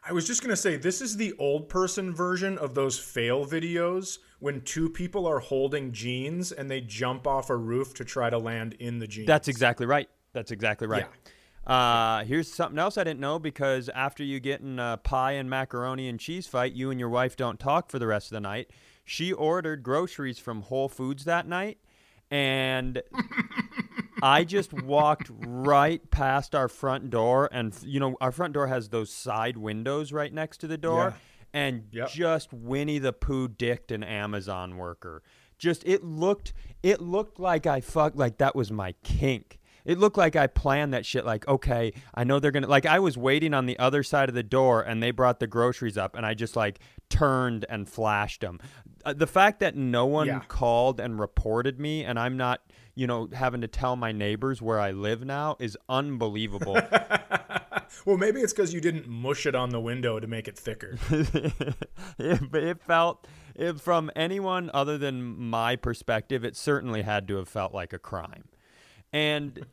[0.03, 3.45] I was just going to say, this is the old person version of those fail
[3.45, 8.31] videos when two people are holding jeans and they jump off a roof to try
[8.31, 9.27] to land in the jeans.
[9.27, 10.09] That's exactly right.
[10.33, 11.05] That's exactly right.
[11.67, 11.75] Yeah.
[11.75, 15.51] Uh, here's something else I didn't know because after you get in a pie and
[15.51, 18.41] macaroni and cheese fight, you and your wife don't talk for the rest of the
[18.41, 18.71] night.
[19.05, 21.79] She ordered groceries from Whole Foods that night,
[22.31, 23.03] and
[24.23, 28.89] I just walked right past our front door, and you know our front door has
[28.89, 31.61] those side windows right next to the door, yeah.
[31.61, 32.11] and yep.
[32.11, 35.23] just Winnie the Pooh dicked an Amazon worker.
[35.59, 39.59] Just it looked it looked like I fucked like that was my kink.
[39.85, 41.25] It looked like I planned that shit.
[41.25, 42.87] Like, okay, I know they're gonna like.
[42.87, 45.97] I was waiting on the other side of the door, and they brought the groceries
[45.97, 48.61] up, and I just like turned and flashed them.
[49.05, 50.41] Uh, the fact that no one yeah.
[50.49, 52.61] called and reported me, and I'm not
[52.99, 56.73] you know, having to tell my neighbors where I live now is unbelievable.
[58.05, 60.99] well, maybe it's because you didn't mush it on the window to make it thicker.
[62.19, 67.49] it, it felt, it, from anyone other than my perspective, it certainly had to have
[67.49, 68.49] felt like a crime.
[69.13, 69.65] And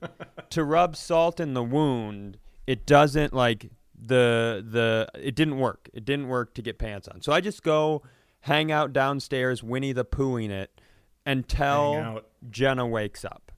[0.49, 5.89] to rub salt in the wound, it doesn't like the the it didn't work.
[5.93, 7.21] It didn't work to get pants on.
[7.21, 8.01] So I just go
[8.41, 10.79] hang out downstairs, Winnie the Poohing it
[11.25, 13.51] until Jenna wakes up.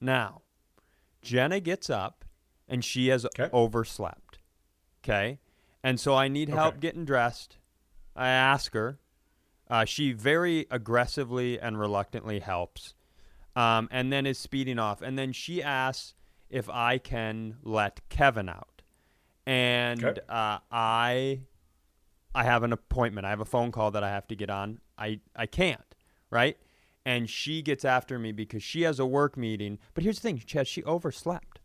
[0.00, 0.42] Now,
[1.22, 2.24] Jenna gets up
[2.68, 3.48] and she has okay.
[3.52, 4.38] overslept.
[5.02, 5.38] Okay.
[5.82, 6.80] And so I need help okay.
[6.80, 7.58] getting dressed.
[8.16, 8.98] I ask her.
[9.70, 12.94] Uh, she very aggressively and reluctantly helps
[13.58, 15.02] um, and then is speeding off.
[15.02, 16.14] And then she asks
[16.48, 18.82] if I can let Kevin out.
[19.46, 20.20] And okay.
[20.28, 21.40] uh, I
[22.34, 23.26] I have an appointment.
[23.26, 24.80] I have a phone call that I have to get on.
[24.96, 25.94] I, I can't,
[26.30, 26.56] right?
[27.08, 29.78] and she gets after me because she has a work meeting.
[29.94, 31.58] But here's the thing, Chad, she overslept.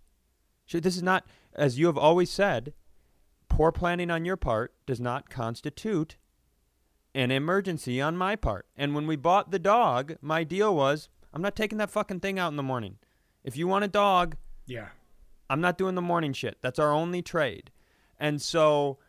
[0.66, 2.74] She, this is not, as you have always said,
[3.50, 6.16] poor planning on your part does not constitute
[7.14, 8.68] an emergency on my part.
[8.78, 12.38] And when we bought the dog, my deal was I'm not taking that fucking thing
[12.38, 12.98] out in the morning.
[13.44, 14.90] If you want a dog, yeah.
[15.50, 16.58] I'm not doing the morning shit.
[16.62, 17.72] That's our only trade.
[18.20, 19.00] And so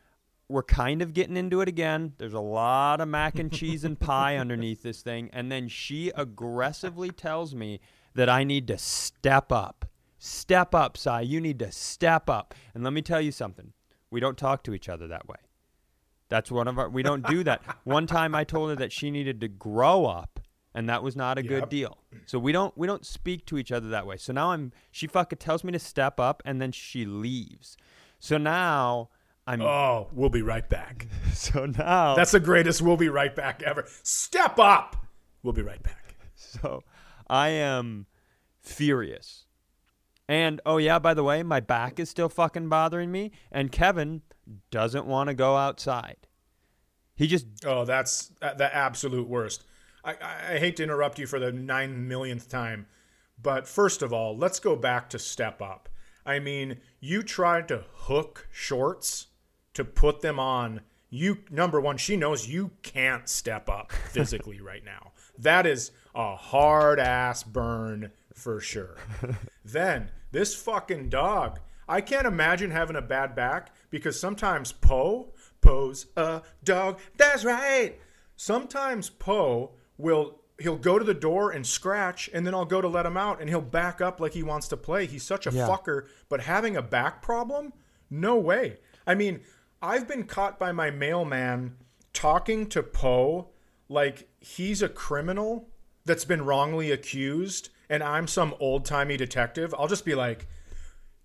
[0.48, 2.14] we're kind of getting into it again.
[2.18, 5.30] There's a lot of mac and cheese and pie underneath this thing.
[5.32, 7.80] And then she aggressively tells me
[8.14, 9.86] that I need to step up.
[10.18, 11.20] Step up, Cy.
[11.20, 12.54] You need to step up.
[12.74, 13.72] And let me tell you something.
[14.10, 15.36] We don't talk to each other that way.
[16.28, 17.62] That's one of our we don't do that.
[17.84, 20.40] one time I told her that she needed to grow up
[20.74, 21.48] and that was not a yep.
[21.48, 21.98] good deal.
[22.26, 24.16] So we don't we don't speak to each other that way.
[24.16, 27.76] So now I'm she fucking tells me to step up and then she leaves.
[28.18, 29.10] So now
[29.46, 31.06] I'm Oh, we'll be right back.
[31.32, 33.84] So now That's the greatest we'll be right back ever.
[34.02, 34.96] Step up.
[35.42, 36.16] We'll be right back.
[36.34, 36.82] So
[37.28, 38.06] I am
[38.60, 39.46] furious.
[40.28, 44.22] And oh yeah, by the way, my back is still fucking bothering me and Kevin
[44.70, 46.16] doesn't want to go outside.
[47.14, 49.64] He just Oh, that's the absolute worst.
[50.04, 50.16] I,
[50.54, 52.86] I hate to interrupt you for the nine millionth time,
[53.42, 55.88] but first of all, let's go back to step up.
[56.26, 59.26] I mean, you tried to hook shorts
[59.74, 64.84] to put them on, you number one, she knows you can't step up physically right
[64.84, 65.12] now.
[65.38, 68.96] That is a hard ass burn for sure.
[69.64, 71.60] then this fucking dog.
[71.88, 76.98] I can't imagine having a bad back because sometimes Poe, Poe's a dog.
[77.16, 77.98] That's right.
[78.36, 82.88] Sometimes Poe will he'll go to the door and scratch and then I'll go to
[82.88, 85.06] let him out and he'll back up like he wants to play.
[85.06, 85.66] He's such a yeah.
[85.66, 87.72] fucker, but having a back problem?
[88.10, 88.78] No way.
[89.06, 89.40] I mean,
[89.82, 91.76] I've been caught by my mailman
[92.12, 93.48] talking to Poe
[93.88, 95.68] like he's a criminal
[96.04, 99.74] that's been wrongly accused and I'm some old timey detective.
[99.76, 100.46] I'll just be like,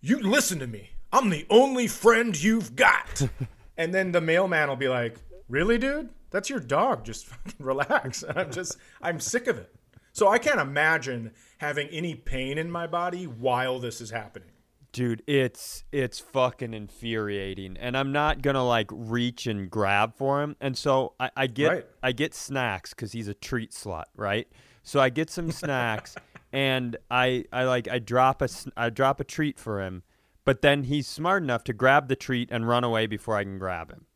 [0.02, 0.90] You listen to me.
[1.12, 3.30] I'm the only friend you've got.
[3.78, 6.10] and then the mailman will be like, Really, dude?
[6.32, 7.06] That's your dog.
[7.06, 8.24] Just fucking relax.
[8.36, 9.74] I'm just, I'm sick of it.
[10.12, 14.50] So I can't imagine having any pain in my body while this is happening.
[14.92, 20.56] Dude, it's it's fucking infuriating, and I'm not gonna like reach and grab for him,
[20.60, 21.86] and so I, I get Right.
[22.02, 24.48] I get snacks because he's a treat slut, right?
[24.82, 26.16] So I get some snacks,
[26.52, 30.02] and I I like I drop a s- I drop a treat for him,
[30.44, 33.60] but then he's smart enough to grab the treat and run away before I can
[33.60, 34.08] grab him.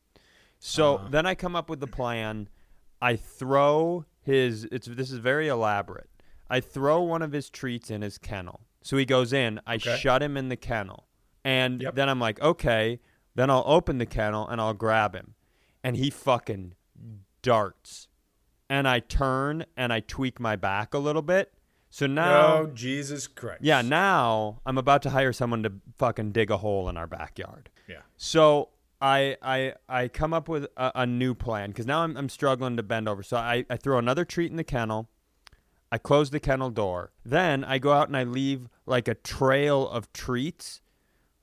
[0.66, 1.08] So Uh-huh.
[1.10, 2.48] then I come up with the plan.
[3.02, 4.64] I throw his.
[4.66, 6.10] It's this is very elaborate.
[6.50, 8.62] I throw one of his treats in his kennel.
[8.82, 9.60] So he goes in.
[9.68, 9.98] I Okay.
[9.98, 11.08] shut him in the kennel,
[11.44, 11.96] and Yep.
[11.96, 13.00] then I'm like, okay.
[13.36, 15.36] Then I'll open the kennel and I'll grab him,
[15.84, 16.76] and he fucking
[17.42, 18.08] darts,
[18.70, 21.52] and I turn and I tweak my back a little bit.
[21.90, 23.64] So now, oh, Jesus Christ.
[23.64, 27.70] yeah, now I'm about to hire someone to fucking dig a hole in our backyard.
[27.88, 28.02] Yeah.
[28.18, 28.70] So
[29.04, 32.78] I I I come up with a, a new plan because now I'm I'm struggling
[32.78, 33.22] to bend over.
[33.22, 35.10] So I, I throw another treat in the kennel.
[35.92, 37.12] I close the kennel door.
[37.26, 40.82] Then I go out and I leave like a trail of treats,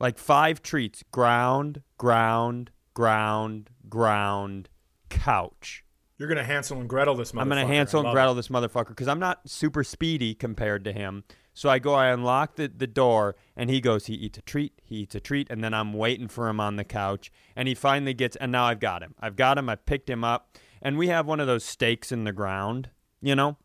[0.01, 4.71] like five treats: ground, ground, ground, ground,
[5.11, 5.85] couch.
[6.17, 7.41] You're going to Hansel and Gretel this motherfucker.
[7.41, 11.25] I'm gonna Hansel and Gretel this motherfucker because I'm not super speedy compared to him.
[11.53, 14.73] So I go, I unlock the, the door, and he goes, he eats a treat,
[14.83, 17.75] he eats a treat, and then I'm waiting for him on the couch, and he
[17.75, 19.15] finally gets, and now I've got him.
[19.21, 19.69] I've got him.
[19.69, 23.35] I picked him up, and we have one of those stakes in the ground, you
[23.35, 23.57] know.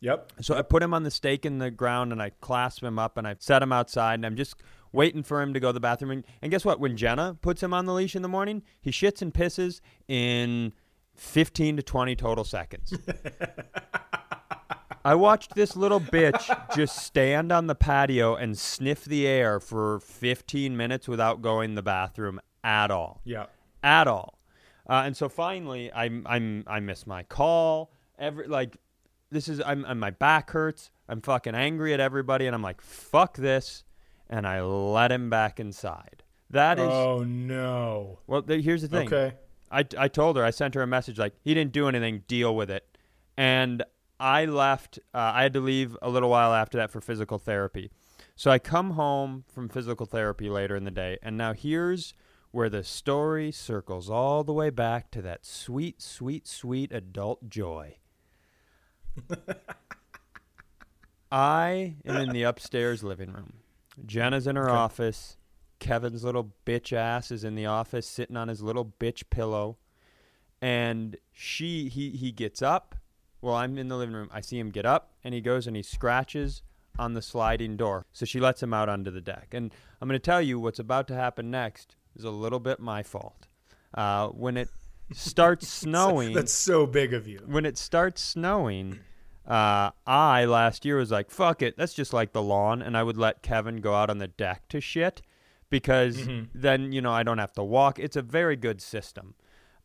[0.00, 0.32] Yep.
[0.40, 3.16] So I put him on the stake in the ground, and I clasp him up,
[3.16, 4.56] and I set him outside, and I'm just
[4.92, 6.10] waiting for him to go to the bathroom.
[6.10, 6.80] And, and guess what?
[6.80, 10.72] When Jenna puts him on the leash in the morning, he shits and pisses in
[11.14, 12.92] 15 to 20 total seconds.
[15.04, 19.98] I watched this little bitch just stand on the patio and sniff the air for
[20.00, 23.46] 15 minutes without going to the bathroom at all Yeah.
[23.82, 24.38] at all.
[24.88, 27.92] Uh, and so finally, I'm I'm I miss my call.
[28.18, 28.76] Every like,
[29.30, 30.90] this is I'm, I'm my back hurts.
[31.08, 33.84] I'm fucking angry at everybody, and I'm like, fuck this,
[34.28, 36.22] and I let him back inside.
[36.50, 38.18] That is Oh, no.
[38.26, 38.42] well.
[38.42, 39.06] The, here's the thing.
[39.06, 39.34] Okay.
[39.70, 42.24] I, I told her I sent her a message like he didn't do anything.
[42.28, 42.84] Deal with it.
[43.38, 43.82] And
[44.22, 44.98] I left.
[45.12, 47.90] Uh, I had to leave a little while after that for physical therapy.
[48.36, 52.14] So I come home from physical therapy later in the day, and now here's
[52.52, 57.96] where the story circles all the way back to that sweet, sweet, sweet adult joy.
[61.30, 63.54] I am in the upstairs living room.
[64.04, 64.76] Jenna's in her Okay.
[64.76, 65.36] office.
[65.78, 69.78] Kevin's little bitch ass is in the office sitting on his little bitch pillow.
[70.60, 72.94] And she he he gets up.
[73.42, 74.30] Well, I'm in the living room.
[74.32, 76.62] I see him get up and he goes and he scratches
[76.98, 78.06] on the sliding door.
[78.12, 79.48] So she lets him out onto the deck.
[79.52, 82.80] And I'm going to tell you what's about to happen next is a little bit
[82.80, 83.46] my fault.
[83.92, 84.68] Uh, when it
[85.12, 87.42] starts snowing, That's so big of you.
[87.46, 89.00] when it starts snowing,
[89.46, 93.02] uh, I last year was like, fuck it, that's just like the lawn, and I
[93.02, 95.20] would let Kevin go out on the deck to shit
[95.68, 96.48] because Mhm.
[96.54, 97.98] then you know I don't have to walk.
[97.98, 99.34] It's a very good system,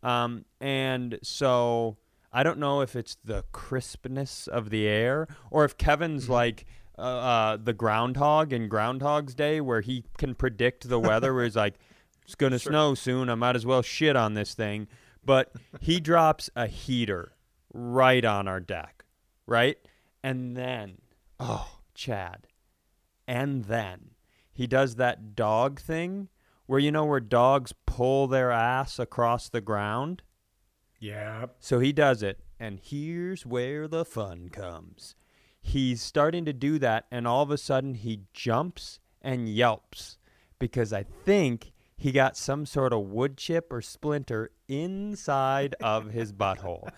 [0.04, 1.98] um, and so
[2.38, 6.66] I don't know if it's the crispness of the air or if Kevin's like.
[7.00, 11.56] Uh, uh, the groundhog in Groundhog's Day, where he can predict the weather, where he's
[11.56, 11.76] like,
[12.24, 12.72] "It's gonna Sure.
[12.72, 13.30] snow soon.
[13.30, 14.88] I might as well shit on this thing."
[15.24, 17.34] But he drops a heater
[17.72, 19.06] right on our deck,
[19.46, 19.78] right?
[20.24, 20.98] And then,
[21.40, 22.48] oh, Chad,
[23.28, 24.16] and then
[24.52, 26.30] he does that dog thing
[26.66, 30.24] where you know where dogs pull their ass across the ground.
[31.00, 31.48] Yeah.
[31.60, 35.16] So he does it, and here's where the fun comes.
[35.62, 40.18] He's starting to do that, and all of a sudden he jumps and yelps
[40.60, 46.32] because I think he got some sort of wood chip or splinter inside of his
[46.32, 46.90] butthole.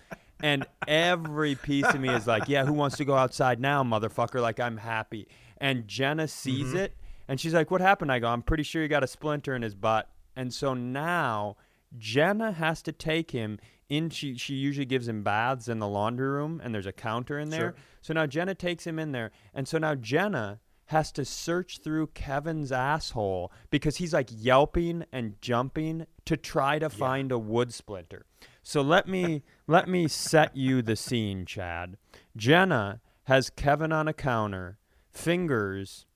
[0.41, 4.41] And every piece of me is like, yeah, who wants to go outside now, motherfucker?
[4.41, 5.27] Like, I'm happy.
[5.57, 6.77] And Jenna sees mm-hmm.
[6.77, 6.95] it,
[7.27, 8.11] and she's like, what happened?
[8.11, 10.09] I go, I'm pretty sure he got a splinter in his butt.
[10.35, 11.57] And so now
[11.97, 13.59] Jenna has to take him
[13.89, 14.09] in.
[14.09, 17.49] She, she usually gives him baths in the laundry room, and there's a counter in
[17.49, 17.59] there.
[17.59, 17.75] Sure.
[18.01, 19.31] So now Jenna takes him in there.
[19.53, 25.39] And so now Jenna has to search through Kevin's asshole because he's like yelping and
[25.41, 28.25] jumping to try to find a wood splinter.
[28.63, 31.97] So let me let me set you the scene, Chad.
[32.35, 34.79] Jenna has Kevin on a counter,
[35.11, 36.07] fingers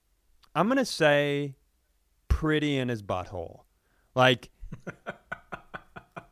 [0.55, 1.55] I'm going to say
[2.27, 3.61] pretty in his butthole.
[4.15, 4.51] Like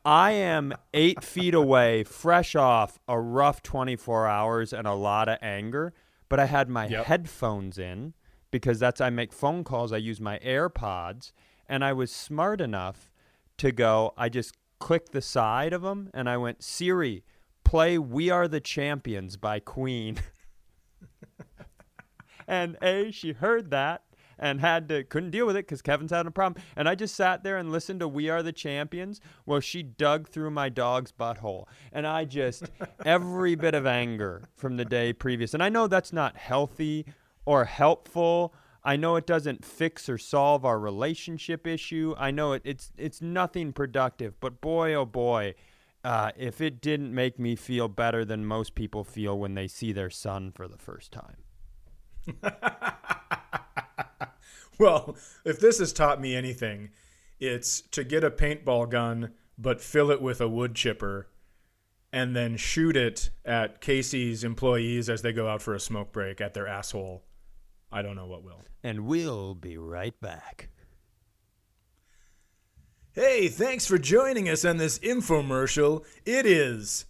[0.04, 5.38] I am eight feet away, fresh off a rough 24 hours and a lot of
[5.40, 5.94] anger,
[6.28, 7.06] but I had my Yep.
[7.06, 8.14] headphones in
[8.50, 9.92] because that's I make phone calls.
[9.92, 11.32] I use my AirPods,
[11.68, 13.12] and I was smart enough
[13.58, 14.12] to go.
[14.16, 17.24] I just clicked the side of them, and I went Siri,
[17.64, 20.18] play "We Are the Champions" by Queen.
[22.48, 24.02] and A, she heard that
[24.42, 26.62] and had to couldn't deal with it because Kevin's having a problem.
[26.76, 30.28] And I just sat there and listened to "We Are the Champions" while she dug
[30.28, 32.64] through my dog's butthole, and I just
[33.06, 35.54] every bit of anger from the day previous.
[35.54, 37.06] And I know that's not healthy
[37.46, 38.52] or helpful.
[38.84, 42.16] I know it doesn't fix or solve our relationship issue.
[42.18, 44.40] I know it, it's it's nothing productive.
[44.40, 45.54] But boy, oh boy,
[46.02, 49.92] uh, if it didn't make me feel better than most people feel when they see
[49.92, 51.36] their son for the first time.
[54.82, 56.90] well, if this has taught me anything,
[57.38, 61.28] it's to get a paintball gun but fill it with a wood chipper
[62.12, 66.40] and then shoot it at Casey's employees as they go out for a smoke break
[66.40, 67.22] at their asshole.
[67.90, 68.60] I don't know what will.
[68.82, 70.68] And we'll be right back.
[73.12, 76.04] Hey, thanks for joining us on this infomercial.
[76.24, 77.04] It is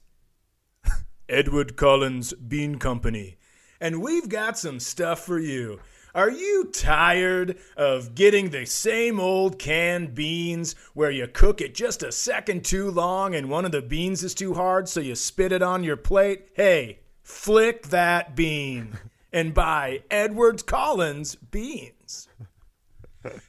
[1.28, 3.38] Edward Collins Bean Company,
[3.80, 5.80] and we've got some stuff for you.
[6.14, 12.02] Are you tired of getting the same old canned beans where you cook it just
[12.02, 15.52] a second too long and one of the beans is too hard so you spit
[15.52, 16.48] it on your plate?
[16.52, 18.98] Hey, flick that bean
[19.32, 22.28] and buy Edwards Collins beans.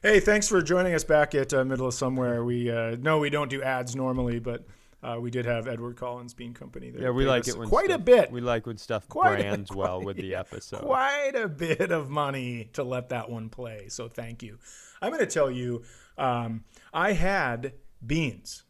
[0.02, 2.46] hey, thanks for joining us back at uh, Middle of Somewhere.
[2.46, 4.66] We uh, no, we don't do ads normally, but
[5.04, 7.04] uh, we did have Edward Collins Bean Company there.
[7.04, 8.32] Yeah, we like it when quite stuff, a bit.
[8.32, 10.82] We like when stuff Quite a- brands well with the episode.
[10.82, 13.88] Quite a bit of money to let that one play.
[13.90, 14.58] So thank you.
[15.02, 15.84] I'm going to tell you,
[16.18, 17.74] um, I had
[18.06, 18.64] beans.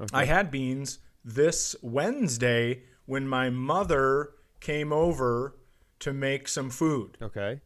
[0.00, 0.16] Okay.
[0.16, 4.30] I had beans this Wednesday when my mother
[4.60, 5.56] came over
[6.00, 7.18] to make some food.
[7.20, 7.60] Okay.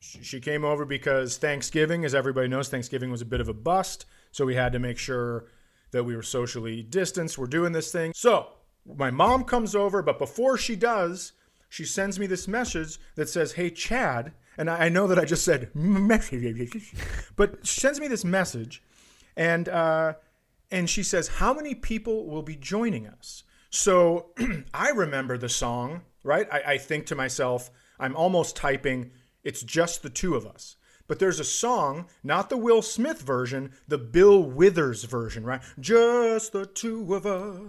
[0.00, 4.04] She came over because Thanksgiving, as everybody knows, Thanksgiving was a bit of a bust.
[4.32, 5.46] So we had to make sure
[5.92, 7.38] that we were socially distanced.
[7.38, 8.12] We're doing this thing.
[8.14, 8.48] So
[8.84, 11.32] my mom comes over, but before she does,
[11.68, 14.32] she sends me this message that says, Hey, Chad.
[14.58, 15.70] And I know that I just said
[17.36, 18.82] but she sends me this message
[19.36, 20.14] and, uh,
[20.70, 23.44] and she says, How many people will be joining us?
[23.70, 24.32] So
[24.74, 26.46] I remember the song, right?
[26.52, 29.12] I, I think to myself, I'm almost typing,
[29.42, 30.76] It's just the two of us.
[31.12, 35.60] But there's a song, not the Will Smith version, the Bill Withers version, right?
[35.78, 37.60] Just the two of us.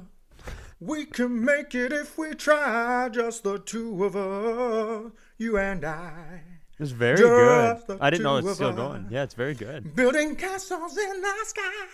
[0.79, 6.43] We can make it if we try, just the two of us, you and I.
[6.79, 7.97] It's very Just good.
[7.99, 8.75] I didn't know it's still us.
[8.75, 9.07] going.
[9.11, 9.93] Yeah, it's very good.
[9.93, 11.85] Building castles in the sky,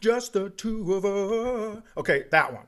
[0.00, 1.82] just the two of us.
[1.96, 2.66] Okay, that one.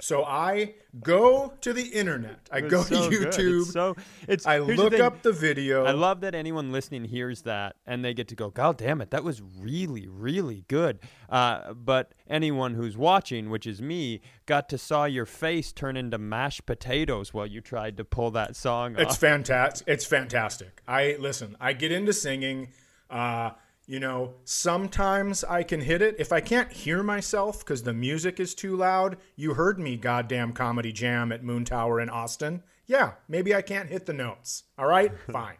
[0.00, 2.48] So I go to the internet.
[2.52, 3.16] I It's go so to.
[3.16, 3.62] YouTube.
[3.62, 3.96] It's so
[4.28, 4.46] it's.
[4.46, 5.84] I here's the look up the video.
[5.84, 9.10] I love that anyone listening hears that and they get to go, God damn it,
[9.10, 11.00] that was really, really good.
[11.30, 16.18] Uh, but anyone who's watching, which is me, got to saw your face turn into
[16.18, 19.02] mashed potatoes while you tried to pull that song out.
[19.02, 19.88] It's fantastic.
[19.88, 20.82] It's fantastic.
[20.86, 21.56] I listen.
[21.60, 22.68] I get into singing.
[23.08, 23.50] Uh,
[23.86, 28.40] you know, sometimes I can hit it if I can't hear myself because the music
[28.40, 29.16] is too loud.
[29.36, 32.64] You heard me, goddamn comedy jam at Moontower in Austin.
[32.86, 34.64] Yeah, maybe I can't hit the notes.
[34.76, 35.58] All right, fine.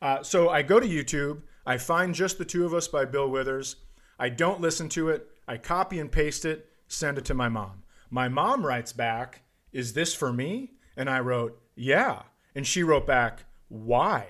[0.00, 1.42] Uh, so I go to YouTube.
[1.66, 3.76] I find just the two of us by Bill Withers.
[4.18, 5.28] I don't listen to it.
[5.46, 6.70] I copy and paste it.
[6.88, 7.82] Send it to my mom.
[8.10, 9.42] My mom writes back,
[9.72, 12.22] "Is this for me?" And I wrote, "Yeah."
[12.54, 14.28] And she wrote back, "Why?"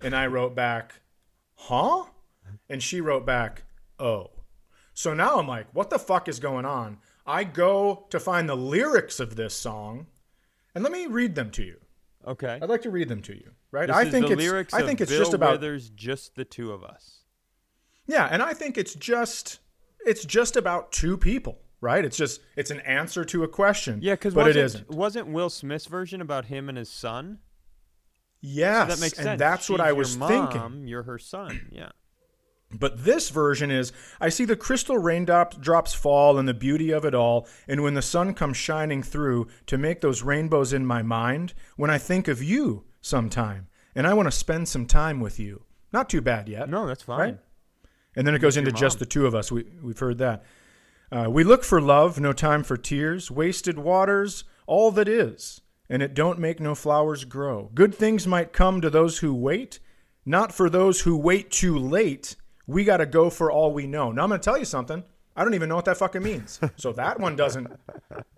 [0.00, 1.00] And I wrote back,
[1.54, 2.06] "Huh?"
[2.68, 3.64] And she wrote back,
[3.98, 4.30] "Oh."
[4.94, 8.56] So now I'm like, "What the fuck is going on?" I go to find the
[8.56, 10.06] lyrics of this song,
[10.74, 11.80] and let me read them to you.
[12.26, 12.58] Okay.
[12.60, 13.52] I'd like to read them to you.
[13.70, 13.86] Right?
[13.86, 16.44] This I think the it's lyrics I think it's Bill just about Withers, just the
[16.44, 17.24] two of us.
[18.06, 19.60] Yeah, and I think it's just
[20.04, 22.04] it's just about two people, right?
[22.04, 24.00] It's just it's an answer to a question.
[24.02, 24.88] Yeah, because but it isn't.
[24.90, 27.40] wasn't Will Smith's version about him and his son?
[28.40, 29.38] Yes, that makes and sense.
[29.38, 30.88] that's what She's I your was mom, thinking.
[30.88, 31.68] You're her son.
[31.72, 31.90] Yeah.
[32.72, 37.14] But this version is I see the crystal raindrops fall and the beauty of it
[37.14, 41.54] all, and when the sun comes shining through to make those rainbows in my mind,
[41.76, 45.62] when I think of you sometime, and I want to spend some time with you.
[45.92, 46.68] Not too bad yet.
[46.68, 47.18] No, that's fine.
[47.18, 47.38] Right?
[48.16, 49.52] And then it goes into just the two of us.
[49.52, 50.44] We, we've heard that.
[51.12, 56.02] Uh, we look for love, no time for tears, wasted waters, all that is, and
[56.02, 57.70] it don't make no flowers grow.
[57.74, 59.78] Good things might come to those who wait,
[60.24, 62.34] not for those who wait too late.
[62.66, 64.12] We got to go for all we know.
[64.12, 65.04] Now, I'm going to tell you something.
[65.38, 66.58] I don't even know what that fucking means.
[66.78, 67.68] So that one doesn't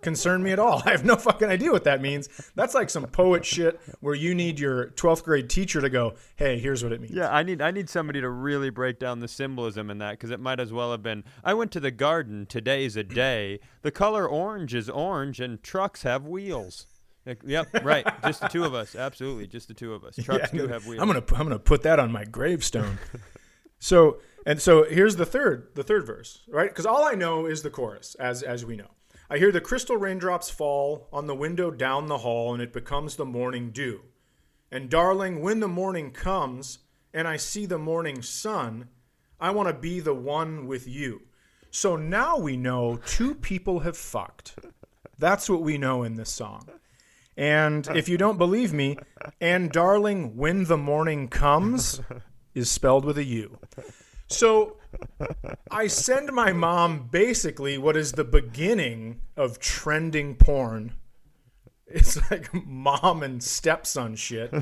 [0.01, 0.81] concern me at all.
[0.85, 2.27] I have no fucking idea what that means.
[2.55, 6.59] That's like some poet shit where you need your 12th grade teacher to go, hey,
[6.59, 7.13] here's what it means.
[7.15, 10.31] Yeah, I need I need somebody to really break down the symbolism in that because
[10.31, 11.23] it might as well have been.
[11.43, 12.45] I went to the garden.
[12.45, 13.59] Today's a day.
[13.81, 16.85] The color orange is orange, and trucks have wheels.
[17.25, 18.05] Like, Yep, right.
[18.23, 18.95] Just the two of us.
[18.95, 20.15] Absolutely, just the two of us.
[20.23, 21.01] Trucks Yeah, do have wheels.
[21.01, 22.97] I'm gonna I'm gonna put that on my gravestone.
[23.79, 26.69] So and so here's the third the third verse, right?
[26.69, 28.91] Because all I know is the chorus, as as we know.
[29.29, 33.15] I hear the crystal raindrops fall on the window down the hall, and it becomes
[33.15, 34.01] the morning dew.
[34.71, 36.79] And darling, when the morning comes
[37.13, 38.89] and I see the morning sun,
[39.39, 41.21] I want to be the one with you.
[41.71, 44.55] So now we know two people have fucked.
[45.17, 46.67] That's what we know in this song.
[47.37, 48.97] And if you don't believe me,
[49.39, 52.01] and darling, when the morning comes
[52.59, 53.57] is spelled with a U.
[54.27, 54.77] So
[55.71, 60.93] I send my mom basically what is the beginning of trending porn.
[61.87, 64.53] It's like mom and stepson shit.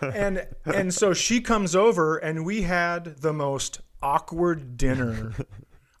[0.00, 5.34] And and so she comes over and we had the most awkward dinner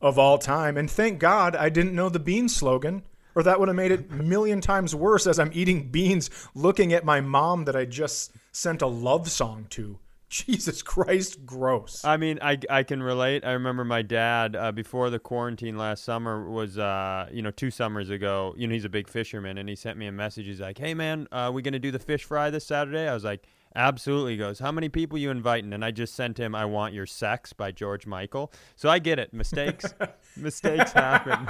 [0.00, 0.78] of all time.
[0.78, 3.02] And thank God I didn't know the bean slogan,
[3.34, 6.94] or that would have made it a million times worse as I'm eating beans looking
[6.94, 9.98] at my mom that I just sent a love song to.
[10.30, 12.04] Jesus Christ, gross.
[12.04, 13.46] I mean, I, I can relate.
[13.46, 17.70] I remember my dad uh, before the quarantine last summer was, uh, you know, two
[17.70, 18.54] summers ago.
[18.56, 20.44] You know, he's a big fisherman, and he sent me a message.
[20.44, 23.24] He's like, "Hey, man, uh, we gonna do the fish fry this Saturday?" I was
[23.24, 26.66] like, "Absolutely." He goes, "How many people you inviting?" And I just sent him "I
[26.66, 28.52] Want Your Sex" by George Michael.
[28.76, 29.32] So I get it.
[29.32, 29.94] Mistakes,
[30.36, 31.48] mistakes happen.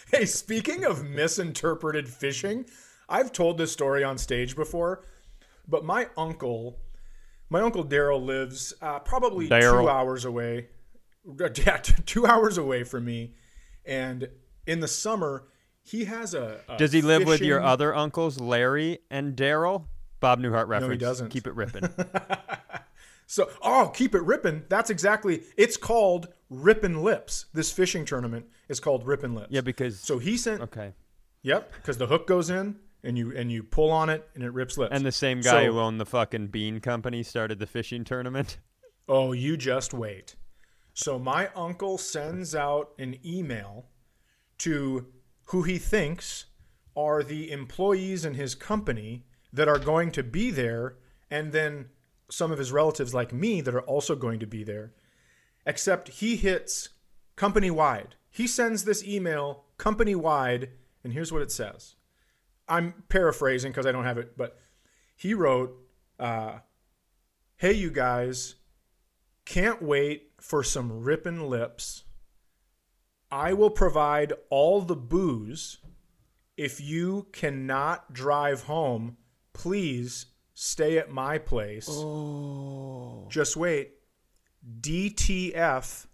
[0.10, 2.64] hey, speaking of misinterpreted fishing,
[3.10, 5.04] I've told this story on stage before,
[5.68, 6.78] but my uncle,
[7.50, 9.82] my uncle Daryl lives uh, probably Daryl.
[9.82, 10.68] two hours away.
[11.38, 13.32] Yeah, t- two hours away from me,
[13.86, 14.28] and
[14.66, 15.44] in the summer
[15.82, 16.60] he has a.
[16.68, 19.86] a Does he live with your other uncles, Larry and Daryl?
[20.20, 20.82] Bob Newhart reference.
[20.82, 21.30] No, he doesn't.
[21.30, 21.88] Keep it ripping.
[23.26, 24.64] So, oh, keep it ripping.
[24.68, 25.42] That's exactly.
[25.56, 27.46] It's called Rippin' Lips.
[27.54, 29.48] This fishing tournament is called Rippin' Lips.
[29.50, 30.60] yeah, because So he sent.
[30.60, 30.92] okay.
[31.42, 34.50] Yep, because the hook goes in and you and you pull on it and it
[34.52, 34.90] rips lips.
[34.94, 38.58] And the same guy So- who owned the fucking bean company started the fishing tournament.
[39.06, 40.34] Oh, you just wait.
[40.94, 43.84] So my uncle sends out an email
[44.60, 45.08] to
[45.48, 46.46] who he thinks
[46.96, 50.96] are the employees in his company that are going to be there,
[51.30, 51.90] and then
[52.30, 54.94] some of his relatives like me that are also going to be there.
[55.66, 56.88] Except he hits
[57.36, 58.14] company wide.
[58.30, 60.70] He sends this email company wide,
[61.02, 61.96] and here's what it says.
[62.68, 64.58] I'm paraphrasing because I don't have it, but
[65.16, 65.76] he wrote,
[66.18, 66.58] uh,
[67.56, 68.56] "Hey, you guys."
[69.44, 72.04] Can't wait for some rippin' lips.
[73.30, 75.78] I will provide all the booze.
[76.56, 79.16] If you cannot drive home,
[79.52, 81.88] please stay at my place.
[81.90, 83.26] Oh.
[83.28, 83.94] Just wait.
[84.80, 86.06] DTF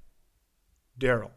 [0.98, 1.30] Daryl.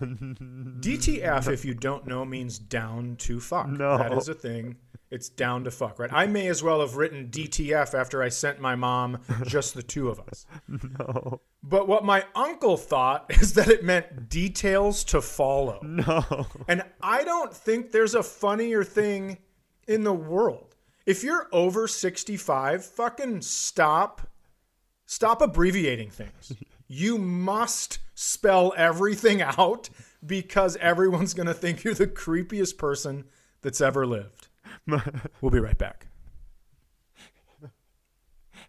[0.00, 3.68] DTF, if you don't know, means down to fuck.
[3.68, 3.98] No.
[3.98, 4.76] That is a thing.
[5.10, 6.12] It's down to fuck, right?
[6.12, 10.08] I may as well have written DTF after I sent my mom just the two
[10.08, 10.46] of us.
[10.98, 11.40] No.
[11.62, 15.80] But what my uncle thought is that it meant details to follow.
[15.82, 16.46] No.
[16.66, 19.38] And I don't think there's a funnier thing
[19.86, 20.76] in the world.
[21.06, 24.28] If you're over 65, fucking stop.
[25.06, 26.52] Stop abbreviating things.
[26.88, 29.90] You must spell everything out
[30.24, 33.24] because everyone's going to think you're the creepiest person
[33.62, 34.48] that's ever lived.
[35.40, 36.06] We'll be right back.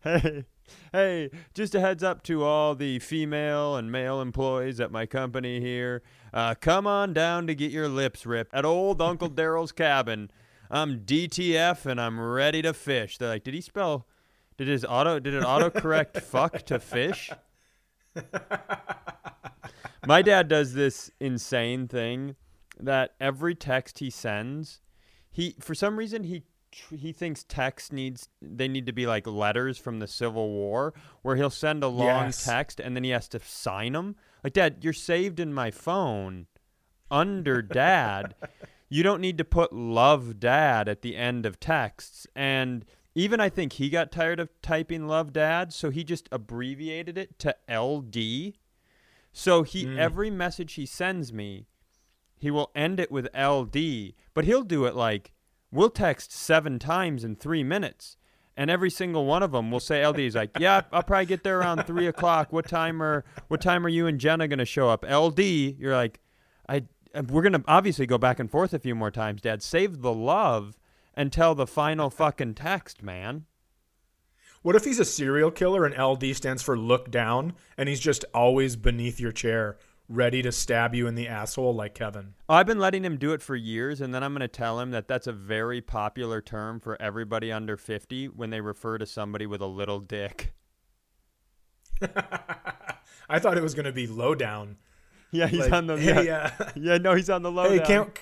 [0.02, 0.46] Hey,
[0.94, 5.60] hey, just a heads up to all the female and male employees at my company
[5.60, 6.04] here.
[6.34, 10.32] Uh, come on down to get your lips ripped at old Uncle Daryl's cabin.
[10.70, 13.18] I'm DTF and I'm ready to fish.
[13.18, 14.08] They're like, did he spell?
[14.58, 15.20] Did his auto?
[15.20, 17.30] Did it autocorrect fuck to fish?
[20.06, 22.36] My dad does this insane thing
[22.80, 24.82] that every text he sends,
[25.30, 26.44] he for some reason he
[26.96, 31.36] he thinks text needs they need to be like letters from the Civil War, where
[31.36, 32.46] he'll send a long Yes.
[32.46, 34.16] text and then he has to sign them.
[34.44, 36.48] Like, Dad, you're saved in my phone
[37.12, 38.36] under Dad.
[38.88, 42.26] you don't need to put love Dad at the end of texts.
[42.36, 42.86] And
[43.16, 47.40] even I think he got tired of typing love Dad, so he just abbreviated it
[47.40, 48.56] to LD.
[49.32, 50.00] So he hmm.
[50.00, 51.68] every message he sends me,
[52.38, 55.34] he will end it with LD, but he'll do it like
[55.72, 58.18] we'll text seven times in three minutes,
[58.56, 60.20] and every single one of them will say LD.
[60.20, 62.52] He's like, "Yeah, I'll probably get there around three o'clock.
[62.52, 65.40] What time are What time are you and Jenna gonna show up?" LD.
[65.40, 66.20] You're like,
[66.68, 66.84] I.
[67.28, 69.64] We're gonna obviously go back and forth a few more times, Dad.
[69.64, 70.78] Save the love
[71.16, 73.46] until the final fucking text, man.
[74.62, 78.26] What if he's a serial killer and LD stands for look down and he's just
[78.34, 79.78] always beneath your chair
[80.10, 82.34] ready to stab you in the asshole like Kevin.
[82.50, 84.92] I've been letting him do it for years, and then I'm going to tell him
[84.92, 89.46] that that's a very popular term for everybody under 50 when they refer to somebody
[89.46, 90.54] with a little dick.
[93.30, 94.78] I thought it was going to be low down.
[95.32, 96.54] Yeah, he's Like, on the hey, yeah.
[96.60, 97.70] uh, yeah, no, he's on the low.
[97.70, 98.20] hey, can't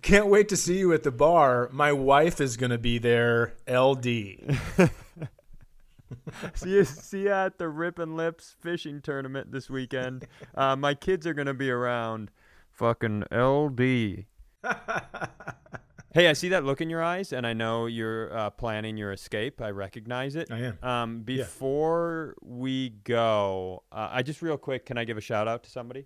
[0.00, 1.68] can't wait to see you at the bar.
[1.72, 3.54] My wife is going to be there.
[3.68, 4.06] LD.
[6.54, 10.26] see you, see you at the Rippin' Lips fishing tournament this weekend.
[10.54, 12.30] Uh, my kids are gonna be around.
[12.70, 14.24] Fucking LD.
[16.14, 19.12] Hey, I see that look in your eyes, and I know you're uh, planning your
[19.12, 19.62] escape.
[19.62, 20.50] I recognize it.
[20.50, 20.78] I am.
[20.82, 25.62] Um, before we go, uh, I just real quick, can I give a shout out
[25.62, 26.04] to somebody?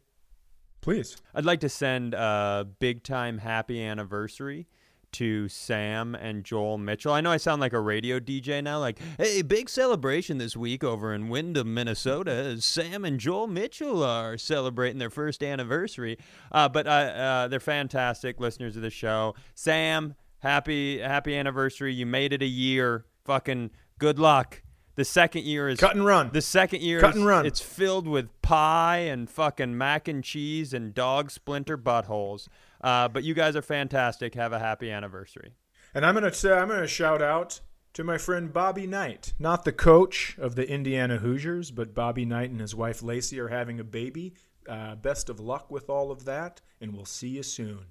[0.87, 1.17] Please.
[1.35, 4.69] I'd like to send a big time happy anniversary
[5.15, 7.13] to Sam and Joel Mitchell.
[7.13, 10.85] I know I sound like a radio DJ now, like, hey, big celebration this week
[10.85, 16.19] over in Windom, Minnesota, Sam and Joel Mitchell are celebrating their first anniversary.
[16.53, 19.35] Uh, but uh, uh, they're fantastic listeners of the show.
[19.57, 21.95] Sam, happy happy anniversary!
[21.95, 23.07] You made it a year.
[23.25, 24.63] Fucking good luck.
[24.97, 26.31] The second year is Cut and run.
[26.33, 27.47] the second year, Cut is- and run.
[27.47, 32.49] it's filled with pie and fucking mac and cheese and dog splinter buttholes.
[32.81, 34.35] Uh, but you guys are fantastic.
[34.35, 35.53] Have a happy anniversary.
[35.95, 37.61] And I'm gonna say I'm gonna shout out
[37.95, 42.51] to my friend Bobby Knight, not the coach of the Indiana Hoosiers, but Bobby Knight
[42.51, 44.35] and his wife Lacey are having a baby.
[44.69, 47.87] Uh, best of luck with all of that, and we'll see you soon.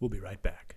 [0.00, 0.76] We'll be right back.